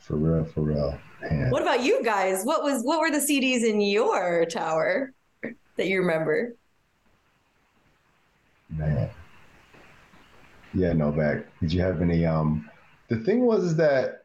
[0.00, 0.98] For real, for real.
[1.22, 1.50] Man.
[1.50, 2.44] What about you guys?
[2.44, 5.14] What was what were the CDs in your tower
[5.76, 6.54] that you remember?
[8.68, 9.08] Man.
[10.74, 11.46] Yeah, no back.
[11.60, 12.70] Did you have any um
[13.08, 14.24] the thing was is that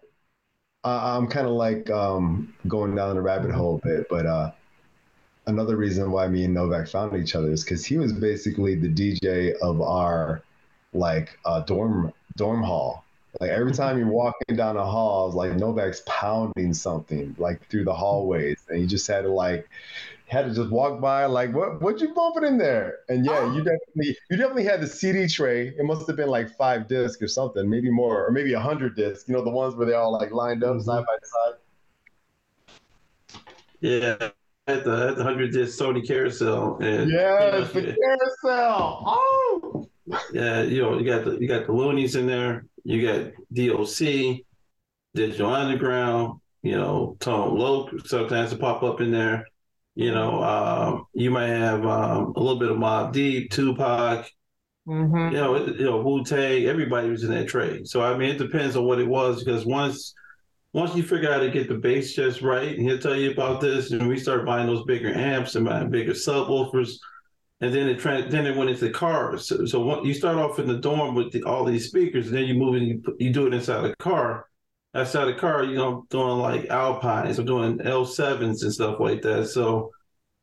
[0.83, 4.51] I I'm kind of like um going down the rabbit hole a bit, but uh
[5.47, 8.89] another reason why me and Novek found each other is because he was basically the
[8.89, 10.43] DJ of our
[10.93, 13.05] like uh dorm dorm hall.
[13.39, 17.93] Like every time you're walking down the halls, like Novek's pounding something like through the
[17.93, 19.69] hallways, and you just had to like
[20.29, 22.99] had to just walk by like what what you bumping in there?
[23.07, 23.55] And yeah oh.
[23.55, 25.67] you definitely you definitely had the cd tray.
[25.67, 28.95] It must have been like five discs or something maybe more or maybe a hundred
[28.95, 31.05] discs you know the ones where they're all like lined up side mm-hmm.
[31.05, 31.55] by side.
[33.81, 34.29] Yeah,
[34.67, 36.77] had the, the 100 disc Sony carousel.
[36.81, 39.03] And, yes you the know, carousel!
[39.05, 39.88] Oh
[40.33, 42.65] yeah, you know, you got the you got the Luniz in there.
[42.83, 44.39] You got DOC,
[45.13, 46.39] Digital Underground.
[46.61, 49.45] You know, Tone Loc sometimes to pop up in there.
[49.95, 54.29] You know, um, you might have um, a little bit of Mobb Deep, Tupac.
[54.87, 55.33] Mm-hmm.
[55.35, 56.65] You know, it- you know, Wu Tang.
[56.65, 57.87] Everybody was in that trade.
[57.87, 60.13] So I mean, it depends on what it was because once
[60.73, 63.31] once you figure out how to get the bass just right, and he'll tell you
[63.31, 66.91] about this, and we start buying those bigger amps and buying bigger subwoofers,
[67.61, 69.47] and then it then it went into cars.
[69.47, 72.37] So, so what, you start off in the dorm with the, all these speakers, and
[72.37, 74.45] then you move and you, put- you do it inside a car.
[74.95, 79.47] Outside the car, you know, doing like Alpines, or doing L7s and stuff like that.
[79.47, 79.91] So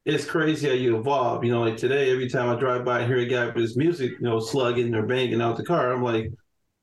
[0.05, 1.45] it's crazy how you evolve.
[1.45, 3.77] You know, like today, every time I drive by and hear a guy with his
[3.77, 6.31] music, you know, slugging or banging out the car, I'm like,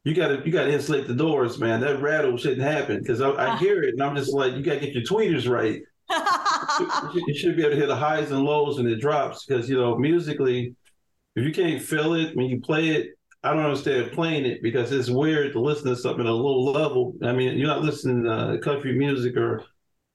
[0.04, 1.82] you gotta you gotta insulate the doors, man.
[1.82, 4.80] That rattle shouldn't happen because I, I hear it and I'm just like, you gotta
[4.80, 5.82] get your tweeters right.
[7.28, 9.78] You- should be able to hear the highs and lows and it drops because you
[9.78, 10.76] know musically,
[11.36, 13.10] if you can't feel it when you play it,
[13.44, 16.60] I don't understand playing it because it's weird to listen to something at a low
[16.72, 17.14] level.
[17.24, 19.64] I mean, you're not listening to country music or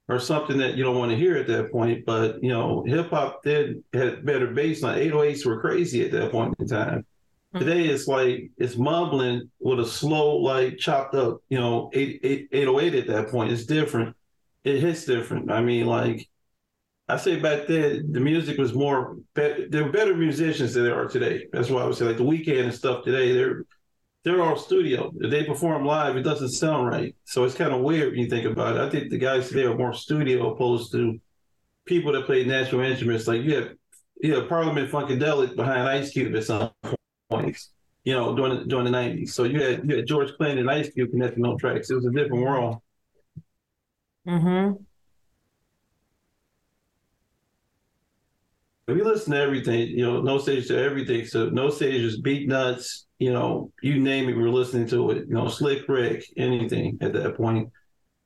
[0.09, 2.05] or something that you don't want to hear at that point.
[2.05, 4.97] But you know, hip hop did had better bass line.
[4.97, 7.05] 808s were crazy at that point in time.
[7.53, 7.59] Mm-hmm.
[7.59, 12.49] Today it's like it's mumbling with a slow, like chopped up, you know, 8, 8,
[12.51, 13.51] 808 at that point.
[13.51, 14.15] It's different.
[14.63, 15.51] It hits different.
[15.51, 16.27] I mean, like
[17.07, 19.17] I say back then, the music was more.
[19.33, 21.47] Be- there were better musicians than there are today.
[21.51, 23.33] That's why I would say like the Weeknd and stuff today.
[23.33, 23.63] They're
[24.23, 25.11] they're all studio.
[25.19, 27.15] If they perform live, it doesn't sound right.
[27.25, 28.81] So it's kind of weird when you think about it.
[28.81, 31.19] I think the guys today are more studio opposed to
[31.85, 33.27] people that play natural instruments.
[33.27, 33.69] Like you have
[34.21, 36.71] you have Parliament Funkadelic behind Ice Cube at some
[37.29, 37.71] points.
[38.03, 39.33] You know, during during the nineties.
[39.33, 41.89] So you had you had George Clinton and Ice Cube connecting on tracks.
[41.89, 42.77] It was a different world.
[44.29, 44.83] Mm-hmm.
[48.93, 51.25] we listen to everything, you know, no stage to everything.
[51.25, 55.27] So Know Sage is Beatnuts, you know, you name it, we're listening to it.
[55.27, 57.69] You know, Slick Rick, anything at that point.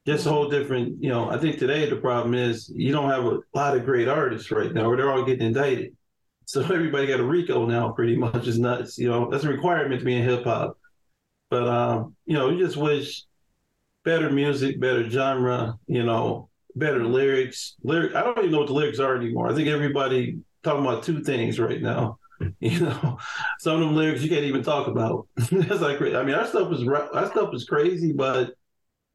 [0.06, 3.24] Just a whole different, you know, I think today the problem is you don't have
[3.24, 5.96] a lot of great artists right now, or they're all getting indicted.
[6.46, 8.98] So everybody got a RICO now, pretty much is nuts.
[8.98, 10.78] You know, that's a requirement to be in hip hop.
[11.50, 13.24] But um, you know, you just wish
[14.04, 17.76] better music, better genre, you know, better lyrics.
[17.84, 19.50] Lyric I don't even know what the lyrics are anymore.
[19.50, 22.20] I think everybody talking about two things right now.
[22.60, 23.18] You know,
[23.60, 25.28] some of them lyrics you can't even talk about.
[25.38, 28.56] That's like I mean, our stuff is our stuff is crazy, but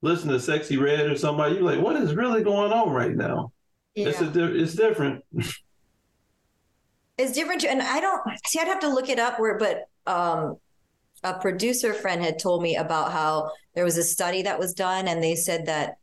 [0.01, 3.53] listen to Sexyy Red or somebody, you're like, what is really going on right now?
[3.95, 5.25] It's a it's different.
[7.19, 8.61] It's different, and I don't see.
[8.61, 9.41] I'd have to look it up.
[9.41, 10.57] Where, but um,
[11.25, 15.09] a producer friend had told me about how there was a study that was done,
[15.09, 15.97] and they said that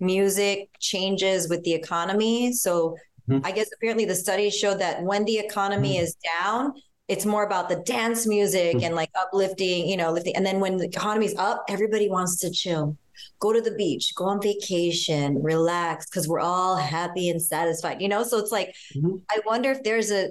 [0.00, 2.52] music changes with the economy.
[2.52, 2.96] So
[3.28, 3.40] Mhm.
[3.44, 6.72] I guess apparently the study showed that when the economy is down,
[7.08, 10.34] it's more about the dance music and like uplifting, you know, lifting.
[10.34, 12.96] And then when the economy's up, everybody wants to chill,
[13.38, 18.08] go to the beach, go on vacation, relax, because we're all happy and satisfied, you
[18.08, 18.22] know?
[18.24, 19.20] So it's like, Mhm.
[19.30, 20.30] I wonder if there's a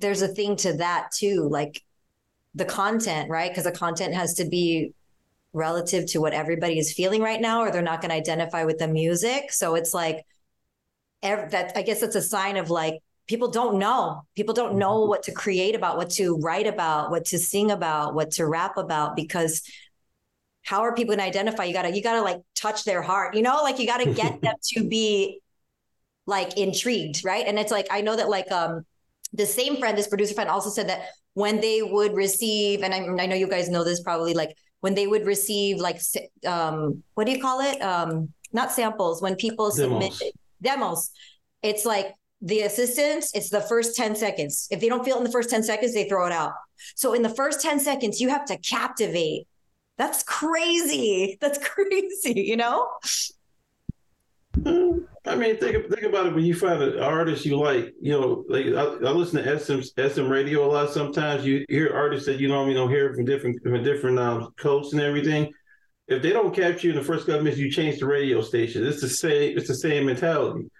[0.00, 1.82] there's a thing to that too, like
[2.58, 3.50] the content, right?
[3.50, 4.92] Because the content has to be
[5.52, 8.78] relative to what everybody is feeling right now, or they're not going to identify with
[8.78, 9.52] the music.
[9.52, 10.26] So it's like
[11.22, 11.72] ev- that.
[11.76, 14.22] I guess it's a sign of like people don't know.
[14.34, 18.14] People don't know what to create about, what to write about, what to sing about,
[18.14, 19.62] what to rap about, because
[20.62, 21.64] how are people going to identify?
[21.64, 24.54] You gotta you gotta like touch their heart, you know, like you gotta get them
[24.74, 25.40] to be
[26.26, 27.46] like intrigued, right?
[27.46, 28.84] And it's like I know that like um
[29.32, 32.98] the same friend, this producer friend, also said that when they would receive, and I,
[33.22, 36.00] I know you guys know this probably, like when they would receive like
[36.46, 37.80] um what do you call it?
[37.82, 40.18] Um not samples when people Demos.
[40.18, 41.10] submit demos.
[41.62, 44.68] It's like the assistants, it's the first 10 seconds.
[44.70, 46.52] If they don't feel it in the first 10 seconds, they throw it out.
[46.94, 49.46] So in the first 10 seconds, you have to captivate.
[49.96, 51.36] That's crazy.
[51.40, 52.88] That's crazy, you know?
[55.28, 56.34] I mean, think think about it.
[56.34, 59.82] When you find an artist you like, you know, like I, I listen to XM
[59.94, 60.90] XM radio a lot.
[60.90, 64.92] Sometimes you hear artists that you normally don't hear from different from different um, coasts
[64.92, 65.52] and everything.
[66.06, 68.86] If they don't catch you in the first couple minutes, you change the radio station.
[68.86, 69.56] It's the same.
[69.56, 70.70] It's the same mentality.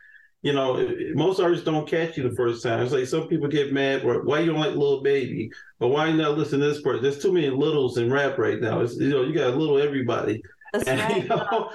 [0.42, 2.80] You know, most artists don't catch you the first time.
[2.80, 6.06] It's like some people get mad, or why you don't like Lil Baby, or why
[6.06, 7.02] you not listen to this person.
[7.02, 8.80] There's too many littles in rap right now.
[8.80, 10.40] It's, you know, you got a little everybody.
[10.72, 11.22] That's and, right.
[11.22, 11.70] you know,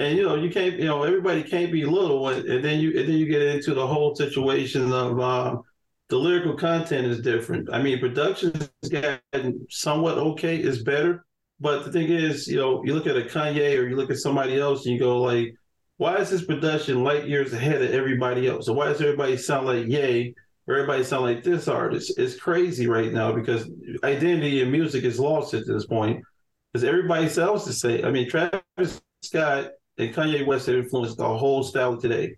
[0.00, 2.98] and you know you can't you know everybody can't be little and, and then you
[2.98, 5.62] and then you get into the whole situation of um,
[6.08, 7.72] the lyrical content is different.
[7.72, 11.24] I mean production has gotten somewhat okay is better
[11.60, 14.16] but the thing is you know you look at a kanye or you look at
[14.18, 15.54] somebody else and you go like
[15.98, 18.64] why is this production light years ahead of everybody else?
[18.64, 20.34] So why does everybody sound like yay
[20.66, 22.18] or everybody sound like this artist?
[22.18, 23.68] It's crazy right now because
[24.02, 26.24] identity in music is lost at this point
[26.72, 31.28] because everybody else is say i mean travis scott and Kanye West have influenced the
[31.28, 32.36] whole style today.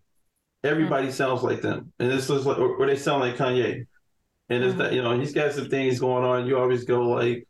[0.64, 1.12] Everybody mm.
[1.12, 3.87] sounds like them, and this just like, or, or they sound like Kanye.
[4.48, 4.83] And it's mm-hmm.
[4.83, 6.46] that you know he's got some things going on.
[6.46, 7.46] You always go like,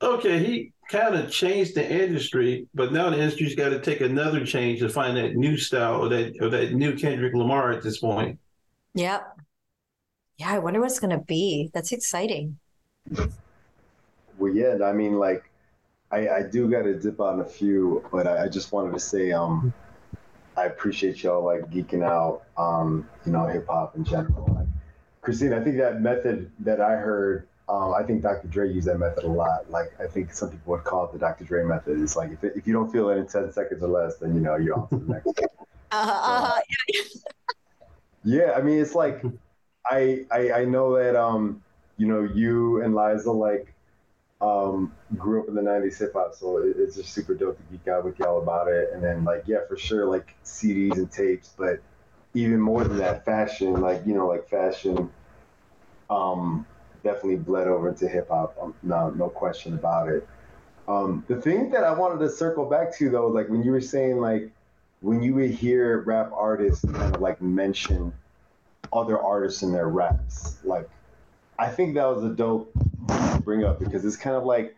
[0.00, 4.46] okay, he kind of changed the industry, but now the industry's got to take another
[4.46, 7.98] change to find that new style or that or that new Kendrick Lamar at this
[7.98, 8.38] point.
[8.94, 9.38] Yep.
[10.38, 11.70] Yeah, I wonder what's gonna be.
[11.74, 12.58] That's exciting.
[14.38, 15.50] Well, yeah, I mean, like,
[16.10, 19.00] I, I do got to dip on a few, but I, I just wanted to
[19.00, 19.72] say, um,
[20.56, 24.46] I appreciate y'all like geeking out, um, you know, hip hop in general.
[24.54, 24.68] Like,
[25.20, 28.46] Christine, I think that method that I heard, um, I think Dr.
[28.48, 29.70] Dre used that method a lot.
[29.70, 31.44] Like, I think some people would call it the Dr.
[31.44, 32.00] Dre method.
[32.00, 34.34] It's like if, it, if you don't feel it in ten seconds or less, then
[34.34, 35.40] you know you're on to the next.
[35.92, 36.60] Uh, uh,
[38.26, 39.22] Yeah, I mean, it's like
[39.88, 41.62] I, I I know that um
[41.96, 43.72] you know you and Liza like
[44.40, 47.62] um grew up in the '90s hip hop, so it, it's just super dope to
[47.70, 48.90] geek out with y'all about it.
[48.92, 51.80] And then like yeah, for sure like CDs and tapes, but
[52.34, 55.10] even more than that, fashion like you know like fashion
[56.10, 56.66] um
[57.02, 58.56] definitely bled over into hip hop.
[58.60, 60.28] Um, no no question about it.
[60.88, 63.80] Um, the thing that I wanted to circle back to though, like when you were
[63.80, 64.50] saying like
[65.00, 68.12] when you would hear rap artists kind of like mention
[68.92, 70.88] other artists in their raps, like
[71.58, 72.72] I think that was a dope
[73.44, 74.76] bring up because it's kind of like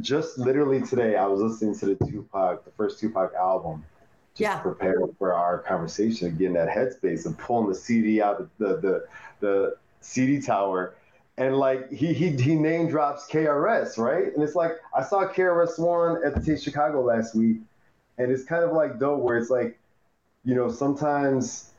[0.00, 3.84] just literally today I was listening to the Tupac, the first Tupac album,
[4.34, 4.56] just Yeah.
[4.56, 8.76] to prepare for our conversation, getting that headspace and pulling the CD out of the
[8.80, 9.06] the
[9.40, 10.94] the CD tower.
[11.38, 14.32] And like he he he name drops KRS, right?
[14.34, 17.58] And it's like I saw KRS One at the Taste Chicago last week,
[18.18, 19.78] and it's kind of like dope where it's like,
[20.44, 21.70] you know, sometimes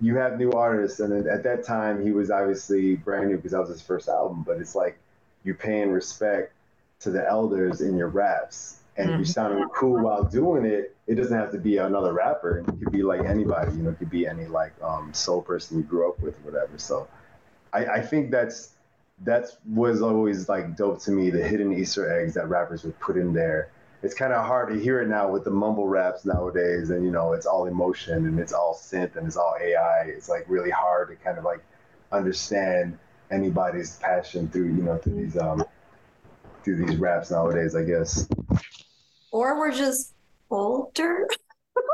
[0.00, 3.60] you have new artists, and at that time he was obviously brand new because that
[3.60, 4.42] was his first album.
[4.46, 4.98] But it's like
[5.44, 6.52] you paying respect
[7.00, 9.26] to the elders in your raps, and you Mhm.
[9.26, 10.94] sounding cool while doing it.
[11.06, 12.58] It doesn't have to be another rapper.
[12.58, 13.72] It could be like anybody.
[13.76, 16.50] You know, it could be any like um, soul person you grew up with, or
[16.50, 16.78] whatever.
[16.78, 17.08] So
[17.72, 18.70] I, I think that's
[19.24, 21.30] that's was always like dope to me.
[21.30, 23.70] The hidden Easter eggs that rappers would put in there.
[24.02, 27.10] It's kind of hard to hear it now with the mumble raps nowadays, and you
[27.10, 30.02] know it's all emotion and it's all synth and it's all AI.
[30.04, 31.64] It's like really hard to kind of like
[32.10, 32.98] understand
[33.32, 35.64] anybody's passion through you know through these um
[36.64, 37.74] through these raps nowadays.
[37.74, 38.28] I guess.
[39.32, 40.14] or we're just
[40.50, 41.26] older.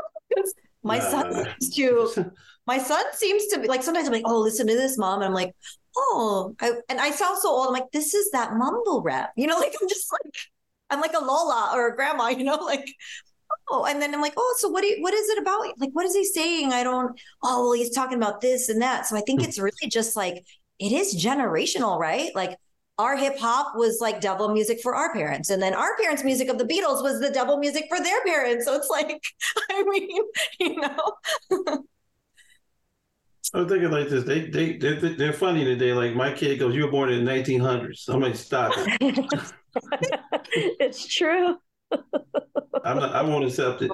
[0.83, 2.31] my son seems to
[2.67, 5.21] my son seems to be like sometimes I'm like, oh, listen to this, mom.
[5.21, 5.55] And I'm like,
[5.97, 7.67] oh, I, and I sound so old.
[7.67, 10.33] I'm like, this is that mumble rap, you know, like I'm just like,
[10.89, 12.87] I'm like a Lola or a grandma, you know, like,
[13.69, 15.61] oh, and then I'm like, oh, so what do you, what is it about?
[15.77, 16.73] Like, what is he saying?
[16.73, 19.05] I don't, oh, well, he's talking about this and that.
[19.07, 20.45] So I think it's really just like,
[20.79, 22.31] it is generational, right?
[22.35, 22.57] Like
[22.97, 25.49] our hip hop was like devil music for our parents.
[25.49, 28.65] And then our parents' music of the Beatles was the devil music for their parents.
[28.65, 29.21] So it's like,
[29.71, 30.21] I mean,
[30.59, 31.13] you know,
[33.53, 34.25] I'm thinking like this.
[34.25, 35.93] They they they're, they're funny today.
[35.93, 39.53] Like my kid goes, "You were born in the 1900s." I'm like, "Stop it."
[40.79, 41.57] it's true.
[42.83, 43.91] I'm not, I won't accept it.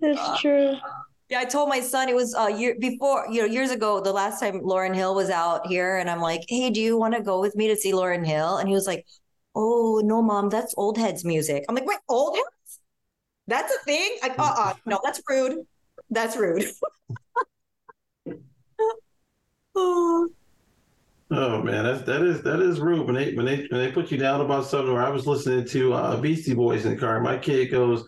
[0.00, 0.74] it's true.
[1.30, 4.12] Yeah, I told my son it was uh year before, you know, years ago, the
[4.12, 7.22] last time Lauryn Hill was out here, and I'm like, hey, do you want to
[7.22, 8.58] go with me to see Lauryn Hill?
[8.58, 9.06] And he was like,
[9.54, 11.64] Oh no, mom, that's old heads music.
[11.68, 12.80] I'm like, wait, old heads?
[13.46, 14.16] That's a thing?
[14.22, 15.66] Like, uh-uh, no, that's rude.
[16.10, 16.64] That's rude.
[19.76, 20.28] oh.
[21.30, 23.06] oh man, that's that is that is rude.
[23.06, 25.66] When they when they when they put you down about something where I was listening
[25.68, 28.04] to uh Beastie Boys in the car, my kid goes,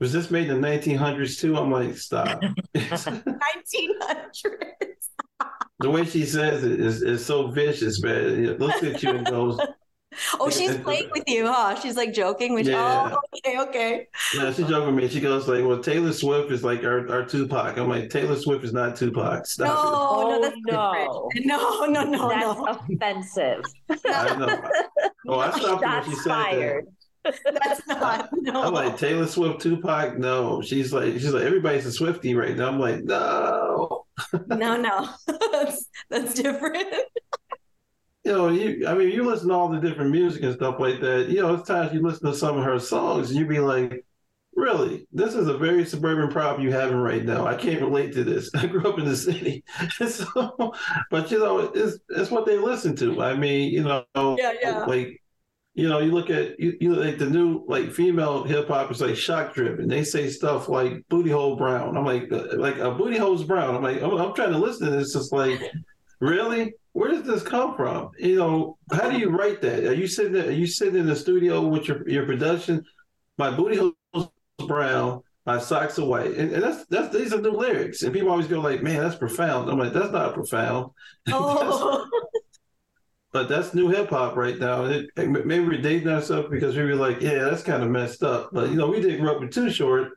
[0.00, 1.56] was this made in the 1900s too?
[1.56, 2.42] I'm like, stop.
[2.74, 4.42] 1900s.
[5.78, 8.44] the way she says it is, is so vicious, man.
[8.44, 9.60] It looks at you and goes,
[10.40, 11.78] Oh, she's playing with you, huh?
[11.80, 13.10] She's like joking with yeah.
[13.10, 13.14] you.
[13.14, 14.08] Oh, okay, okay.
[14.34, 15.08] Yeah, she's joking with me.
[15.08, 18.64] She goes like, "Well, Taylor Swift is like our, our Tupac." I'm like, Taylor Swift
[18.64, 19.46] is not Tupac.
[19.46, 19.94] Stop no, it.
[19.94, 21.46] Oh, no, that's no, different.
[21.46, 22.94] no, no, no, that's no.
[22.94, 23.64] offensive.
[24.06, 24.62] I know.
[25.28, 26.86] Oh, I stopped her when she said fired.
[26.86, 26.92] that.
[27.24, 28.28] That's not.
[28.40, 28.62] No.
[28.62, 30.18] I'm like Taylor Swift, Tupac.
[30.18, 32.68] No, she's like she's like everybody's a Swifty right now.
[32.68, 34.06] I'm like no,
[34.48, 35.08] no, no.
[35.52, 36.86] that's that's different.
[38.24, 41.00] You know, you I mean, you listen to all the different music and stuff like
[41.00, 41.28] that.
[41.28, 44.04] You know, it's times you listen to some of her songs and you be like,
[44.54, 47.46] really, this is a very suburban problem you having right now.
[47.46, 48.50] I can't relate to this.
[48.54, 49.64] I grew up in the city,
[50.08, 50.72] so,
[51.10, 53.22] but you know, it's it's what they listen to.
[53.22, 54.04] I mean, you know,
[54.38, 54.84] yeah, yeah.
[54.84, 55.20] like
[55.74, 59.00] you know, you look at you, you like the new like female hip hop is
[59.00, 59.88] like shock driven.
[59.88, 61.96] They say stuff like booty hole brown.
[61.96, 63.76] I'm like uh, like a booty hole's brown.
[63.76, 65.14] I'm like I'm, I'm trying to listen to this.
[65.14, 65.60] It's like
[66.18, 68.10] really, where does this come from?
[68.18, 69.84] You know, how do you write that?
[69.84, 72.84] Are you sitting there, are you sitting in the studio with your your production?
[73.38, 74.28] My booty hole's
[74.66, 75.22] brown.
[75.46, 78.02] My socks are white, and, and that's that's these are new lyrics.
[78.02, 80.90] And people always go like, "Man, that's profound." I'm like, "That's not profound."
[81.32, 82.06] Oh.
[83.32, 84.84] but that's new hip hop right now.
[84.84, 88.22] And it, maybe we're dating ourselves because we were like, yeah, that's kind of messed
[88.22, 88.50] up.
[88.52, 90.12] But you know, we did grow up with Too Short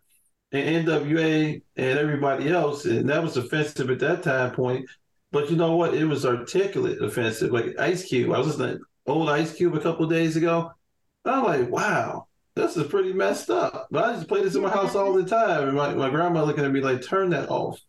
[0.52, 4.90] and NWA and everybody else, and that was offensive at that time point.
[5.32, 5.94] But you know what?
[5.94, 7.52] It was articulate offensive.
[7.52, 10.72] Like Ice Cube, I was listening to old Ice Cube a couple days ago.
[11.26, 13.88] I'm like, wow, this is pretty messed up.
[13.92, 16.44] But I just play this in my house all the time, and my, my grandma
[16.44, 17.80] looking at me like, turn that off.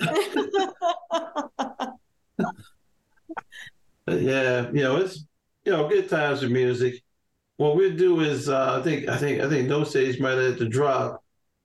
[4.06, 5.24] But yeah, you know, it's
[5.64, 7.02] you know, good times with music.
[7.56, 10.58] What we'll do is uh, I think I think I think Know Sage might have
[10.58, 11.22] to drop.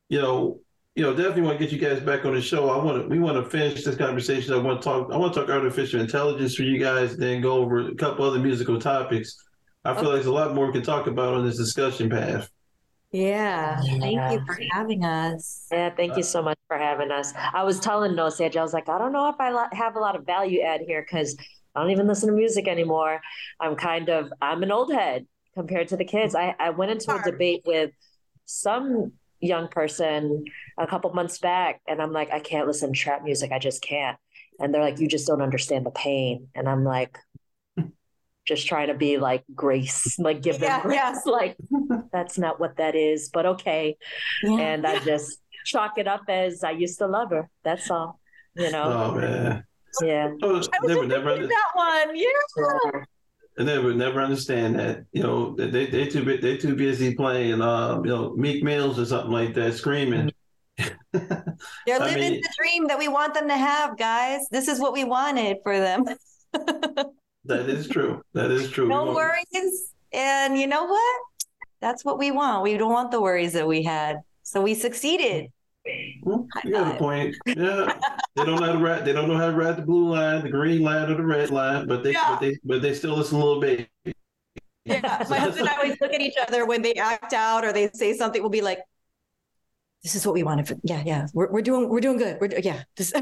[0.10, 0.60] You know,
[0.96, 2.70] you know, definitely want to get you guys back on the show.
[2.70, 4.54] I want to we want to finish this conversation.
[4.54, 7.54] I want to talk I want to talk artificial intelligence for you guys, then go
[7.54, 9.36] over a couple other musical topics.
[9.86, 10.08] I feel okay.
[10.08, 12.50] like there's a lot more we can talk about on this discussion path.
[13.12, 13.82] Yeah.
[13.84, 14.00] yeah.
[14.00, 15.68] Thank you for having us.
[15.72, 17.34] Yeah, thank you so much for having us.
[17.54, 20.00] I was telling Know Sage, I was like, I don't know if I have a
[20.00, 21.38] lot of value add here because
[21.76, 23.22] I don't even listen to music anymore.
[23.60, 26.36] I'm kind of I'm an old head compared to the kids.
[26.36, 27.92] I, I went into a debate with
[28.46, 30.46] some young person
[30.78, 33.52] a couple months back and I'm like, I can't listen to trap music.
[33.52, 34.18] I just can't.
[34.60, 36.48] And they're like, you just don't understand the pain.
[36.56, 37.18] And I'm like,
[38.48, 40.96] just trying to be like grace, like give them yeah, grace.
[40.96, 41.16] Yeah.
[41.26, 41.58] Like
[42.12, 43.98] that's not what that is, but okay.
[44.42, 44.60] Yeah.
[44.60, 47.50] And I just chalk it up as I used to love her.
[47.64, 48.20] That's all,
[48.56, 48.84] you know.
[48.84, 49.66] Oh man.
[50.02, 50.32] Yeah.
[50.42, 52.16] Oh, they would never under- that one.
[52.16, 53.02] Yeah.
[53.60, 55.04] And they would never understand that.
[55.14, 59.06] You know, they they too they too busy playing uh, you know, Meek Mills or
[59.06, 60.32] something like that, screaming.
[60.78, 64.48] They're living mean, the dream that we want them to have, guys.
[64.52, 66.06] This is what we wanted for them.
[66.54, 68.22] that is true.
[68.34, 68.88] That is true.
[68.88, 69.94] No worries.
[70.14, 71.22] And you know what?
[71.82, 72.64] That's what we want.
[72.64, 74.18] We don't want the worries that we had.
[74.44, 75.52] So we succeeded.
[76.24, 77.36] Well, you got a point.
[77.46, 77.98] Yeah,
[78.36, 79.06] they don't know how to ride.
[79.06, 81.50] They don't know how to ride the blue line, the green line, or the red
[81.52, 81.88] line.
[81.88, 82.32] But they, yeah.
[82.32, 83.88] but they, but they still listen a little bit.
[84.86, 87.72] Yeah, my husband and I always look at each other when they act out or
[87.74, 88.42] they say something.
[88.42, 88.80] We'll be like,
[90.04, 92.38] "This is what we wanted." For, yeah, yeah, we're we're doing we're doing good.
[92.42, 92.84] We're yeah.
[92.96, 93.14] This...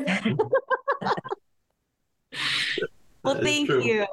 [3.24, 3.84] well, thank true.
[3.84, 4.06] you.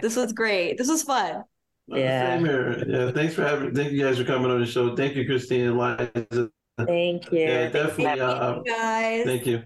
[0.00, 0.78] This was great.
[0.78, 1.44] This was fun.
[1.90, 2.36] Uh, yeah.
[2.36, 2.84] Same here.
[2.86, 3.10] Yeah.
[3.12, 3.74] Thanks for having.
[3.74, 4.96] Thank you guys for coming on the show.
[4.96, 6.50] Thank you, Christine and Liza.
[6.84, 7.40] Thank you.
[7.40, 8.04] Yeah, definitely.
[8.04, 9.24] Thank uh, you guys.
[9.24, 9.62] Thank you.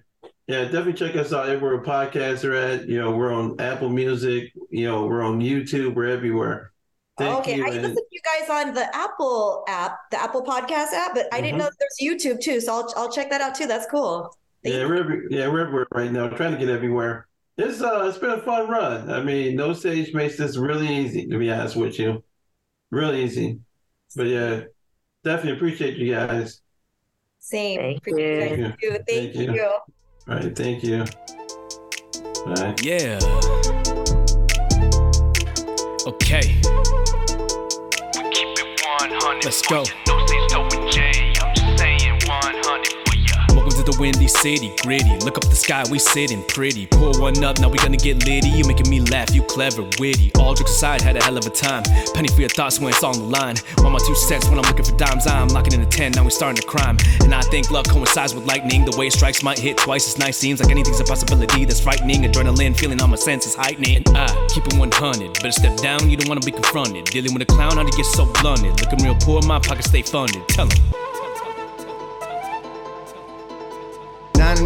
[0.47, 2.89] Yeah, definitely check us out everywhere podcasts are at.
[2.89, 4.53] You know, we're on Apple Music.
[4.71, 5.95] You know, we're on YouTube.
[5.95, 6.73] We're everywhere.
[7.19, 7.83] Thank okay, you, I and...
[7.83, 11.45] listen to you guys on the Apple app, the Apple Podcast app, but I mm-hmm.
[11.45, 12.61] didn't know there's YouTube too.
[12.61, 13.67] So I'll I'll check that out too.
[13.67, 14.35] That's cool.
[14.63, 14.89] Thank yeah, you.
[14.89, 16.29] we're every, yeah we're everywhere right now.
[16.29, 17.27] Trying to get everywhere.
[17.59, 19.11] It's uh it's been a fun run.
[19.11, 22.25] I mean, Know Sage makes this really easy to be honest with you,
[22.91, 23.61] really easy.
[24.17, 24.63] But yeah,
[25.23, 26.63] definitely appreciate you guys.
[27.41, 27.81] Same.
[27.81, 28.17] Thank you.
[28.17, 28.91] Thank you.
[28.91, 29.55] Thank, thank you.
[29.55, 29.65] you.
[29.65, 29.83] All
[30.29, 30.57] right.
[30.57, 31.05] Thank you.
[32.47, 32.75] Bye.
[32.83, 33.19] Yeah.
[36.07, 36.61] Okay.
[39.11, 39.45] 100.
[39.45, 39.85] Let's go.
[43.85, 45.17] To the windy city, gritty.
[45.25, 46.87] Look up the sky, we sitting pretty.
[46.87, 48.49] Pour one up, now we gonna get litty.
[48.49, 50.31] You making me laugh, you clever, witty.
[50.39, 51.83] All jokes aside, had a hell of a time.
[52.15, 53.57] Penny for your thoughts when it's on the line.
[53.79, 56.25] Want my two cents when I'm looking for dimes, I'm locking in a 10, now
[56.25, 56.97] we starting to crime.
[57.23, 58.85] And I think luck coincides with lightning.
[58.85, 60.37] The way it strikes might hit twice as nice.
[60.37, 62.23] Seems like anything's a possibility that's frightening.
[62.23, 64.03] Adrenaline, feeling all my senses heightening.
[64.09, 67.07] I keep it 100, better step down, you don't wanna be confronted.
[67.07, 68.81] Dealing with a clown, how to get so blunted.
[68.81, 70.47] Looking real poor, my pockets stay funded.
[70.49, 71.00] Tell him.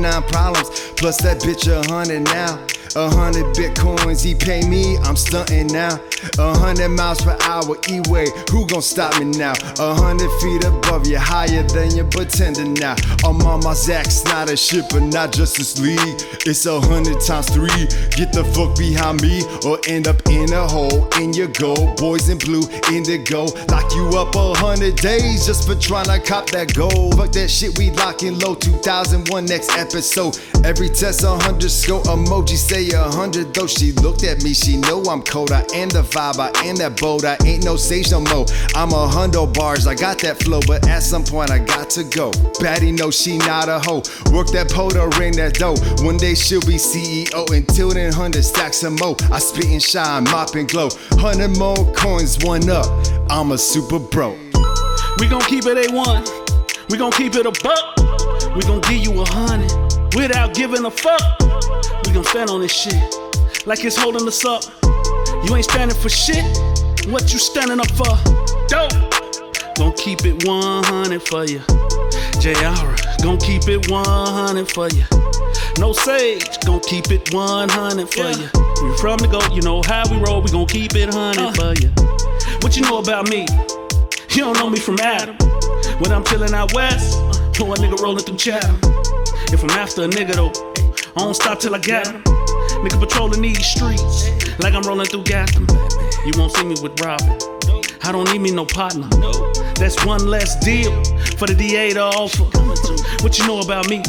[0.01, 2.59] 99 problems, plus that bitch a hundred now.
[2.97, 5.99] A hundred bitcoins he pay me, I'm stunting now.
[6.39, 9.53] A hundred miles per hour, E-way, who gon' stop me now?
[9.81, 12.95] A hundred feet above you, higher than you pretending now.
[13.25, 15.99] I'm on my Zack Snyder ship, but not Justice League.
[16.47, 17.89] It's a hundred times three.
[18.15, 21.09] Get the fuck behind me, or end up in a hole.
[21.19, 23.47] In your gold, boys in blue, indigo.
[23.75, 27.17] Lock you up a hundred days just for trying to cop that gold.
[27.17, 28.55] Fuck that shit, we locking low.
[28.55, 30.39] 2001 next episode.
[30.65, 33.67] Every test a hundred scope emoji say a hundred though.
[33.67, 35.53] She looked at me, she know I'm cold.
[35.53, 37.25] I am the vibe, I am that bold.
[37.25, 38.47] I ain't no sage no more.
[38.75, 42.05] I'm a hundo bars, I got that flow, but at some point I got to
[42.05, 42.31] go.
[42.61, 44.03] Baddie know she not a hoe.
[44.33, 45.77] Work that pole to ring that dough.
[46.05, 47.51] One day she'll be CEO.
[47.51, 49.17] Until then, hundred stacks some more.
[49.33, 50.89] I spit and shine, mop and glow.
[51.13, 52.87] Hundred more coins, one up.
[53.31, 54.37] I'm a super bro.
[55.19, 56.91] We gon' keep it A1.
[56.91, 57.97] We gon' keep it a buck.
[58.55, 59.73] We gon' give you a hundred
[60.15, 61.21] without giving a fuck.
[62.15, 62.95] Gon' stand on this shit
[63.67, 64.63] like it's holding us up.
[65.45, 66.45] You ain't standing for shit.
[67.11, 68.15] What you standing up for?
[68.69, 68.93] Dope.
[69.75, 71.59] Gon' keep it 100 for you.
[72.39, 75.05] JR, gon' keep it 100 for you.
[75.79, 78.31] Know Sage, gon' keep it 100 for yeah.
[78.31, 78.49] you.
[78.85, 81.53] We from the go, you know how we roll, we gon' keep it 100 uh.
[81.53, 81.91] for you.
[82.61, 83.45] What you know about me?
[84.31, 85.37] You don't know me from Adam.
[85.99, 88.79] When I'm chillin' out west, uh, a nigga rollin' through Chatham.
[89.53, 90.75] If I'm after a nigga though,
[91.17, 92.23] I don't stop till I got him.
[92.85, 94.29] Nigga patrolling these streets
[94.61, 95.67] like I'm rolling through Gotham.
[96.25, 97.39] You won't see me with Robin.
[98.03, 99.09] I don't need me no partner.
[99.77, 100.93] That's one less deal
[101.39, 102.45] for the DA to offer.
[103.23, 104.03] What you know about me?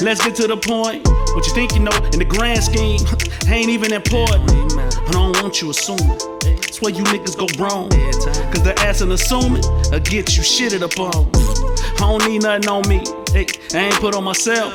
[0.00, 1.06] Let's get to the point.
[1.34, 3.00] What you think you know in the grand scheme
[3.52, 4.50] ain't even important.
[4.50, 6.18] I don't want you assuming.
[6.40, 7.90] That's where you niggas go wrong.
[8.50, 11.28] Cause the ass and assuming will get you shitted upon.
[11.96, 13.04] I don't need nothing on me.
[13.32, 14.74] Hey, I ain't put on myself.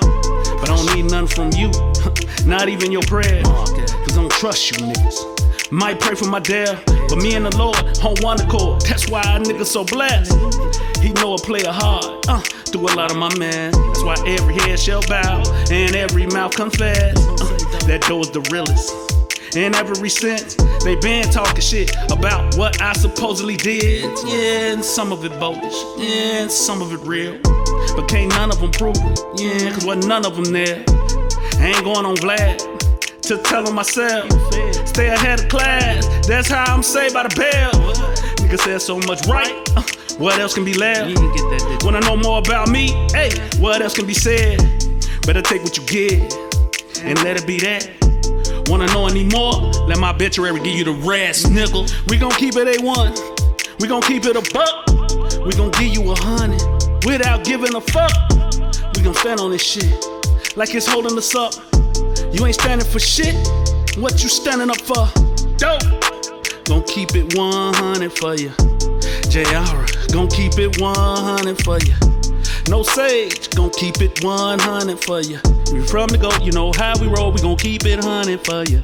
[0.60, 1.72] But I don't need nothing from you.
[2.46, 3.44] Not even your prayer.
[3.44, 5.72] Cause I don't trust you niggas.
[5.72, 8.82] Might pray for my dad, but me and the Lord on one accord.
[8.84, 10.32] That's why a nigga so blessed.
[11.02, 13.72] He know a player hard, uh, through a lot of my man.
[13.72, 17.18] That's why every head shall bow and every mouth confess.
[17.18, 19.17] Uh, that door's the realest.
[19.56, 24.04] And every since they been talking shit about what I supposedly did.
[24.26, 27.40] Yeah, and some of it bogus, yeah, and some of it real.
[27.96, 30.84] But can't none of them prove it, yeah, cause wasn't none of them there.
[31.60, 32.58] I ain't going on Vlad
[33.24, 34.30] to tell them myself.
[34.88, 37.72] Stay ahead of class, that's how I'm saved by the bell.
[38.38, 39.84] Nigga said so much right, uh,
[40.18, 41.18] what else can be left?
[41.84, 42.88] Wanna know more about me?
[43.12, 44.58] Hey, what else can be said?
[45.26, 46.34] Better take what you get
[47.04, 47.97] and let it be that.
[48.68, 49.54] Wanna know any more?
[49.88, 51.88] Let my obituary give you the rest, nigga.
[52.10, 53.80] We gon' keep it A1.
[53.80, 54.88] We gon' keep it a buck.
[55.46, 56.62] We gon' give you a hundred
[57.06, 58.12] without giving a fuck.
[58.96, 59.90] We gon' stand on this shit
[60.58, 61.54] like it's holding us up.
[62.34, 63.36] You ain't standing for shit.
[63.98, 65.08] What you standing up for?
[65.58, 65.84] Dope.
[66.66, 68.50] Gon' keep it 100 for you.
[69.30, 72.17] JR, gon' keep it 100 for you.
[72.70, 75.40] Know Sage, gon' keep it 100 for you.
[75.72, 78.64] We from the go, you know how we roll, we gon' keep it 100 for
[78.70, 78.84] you.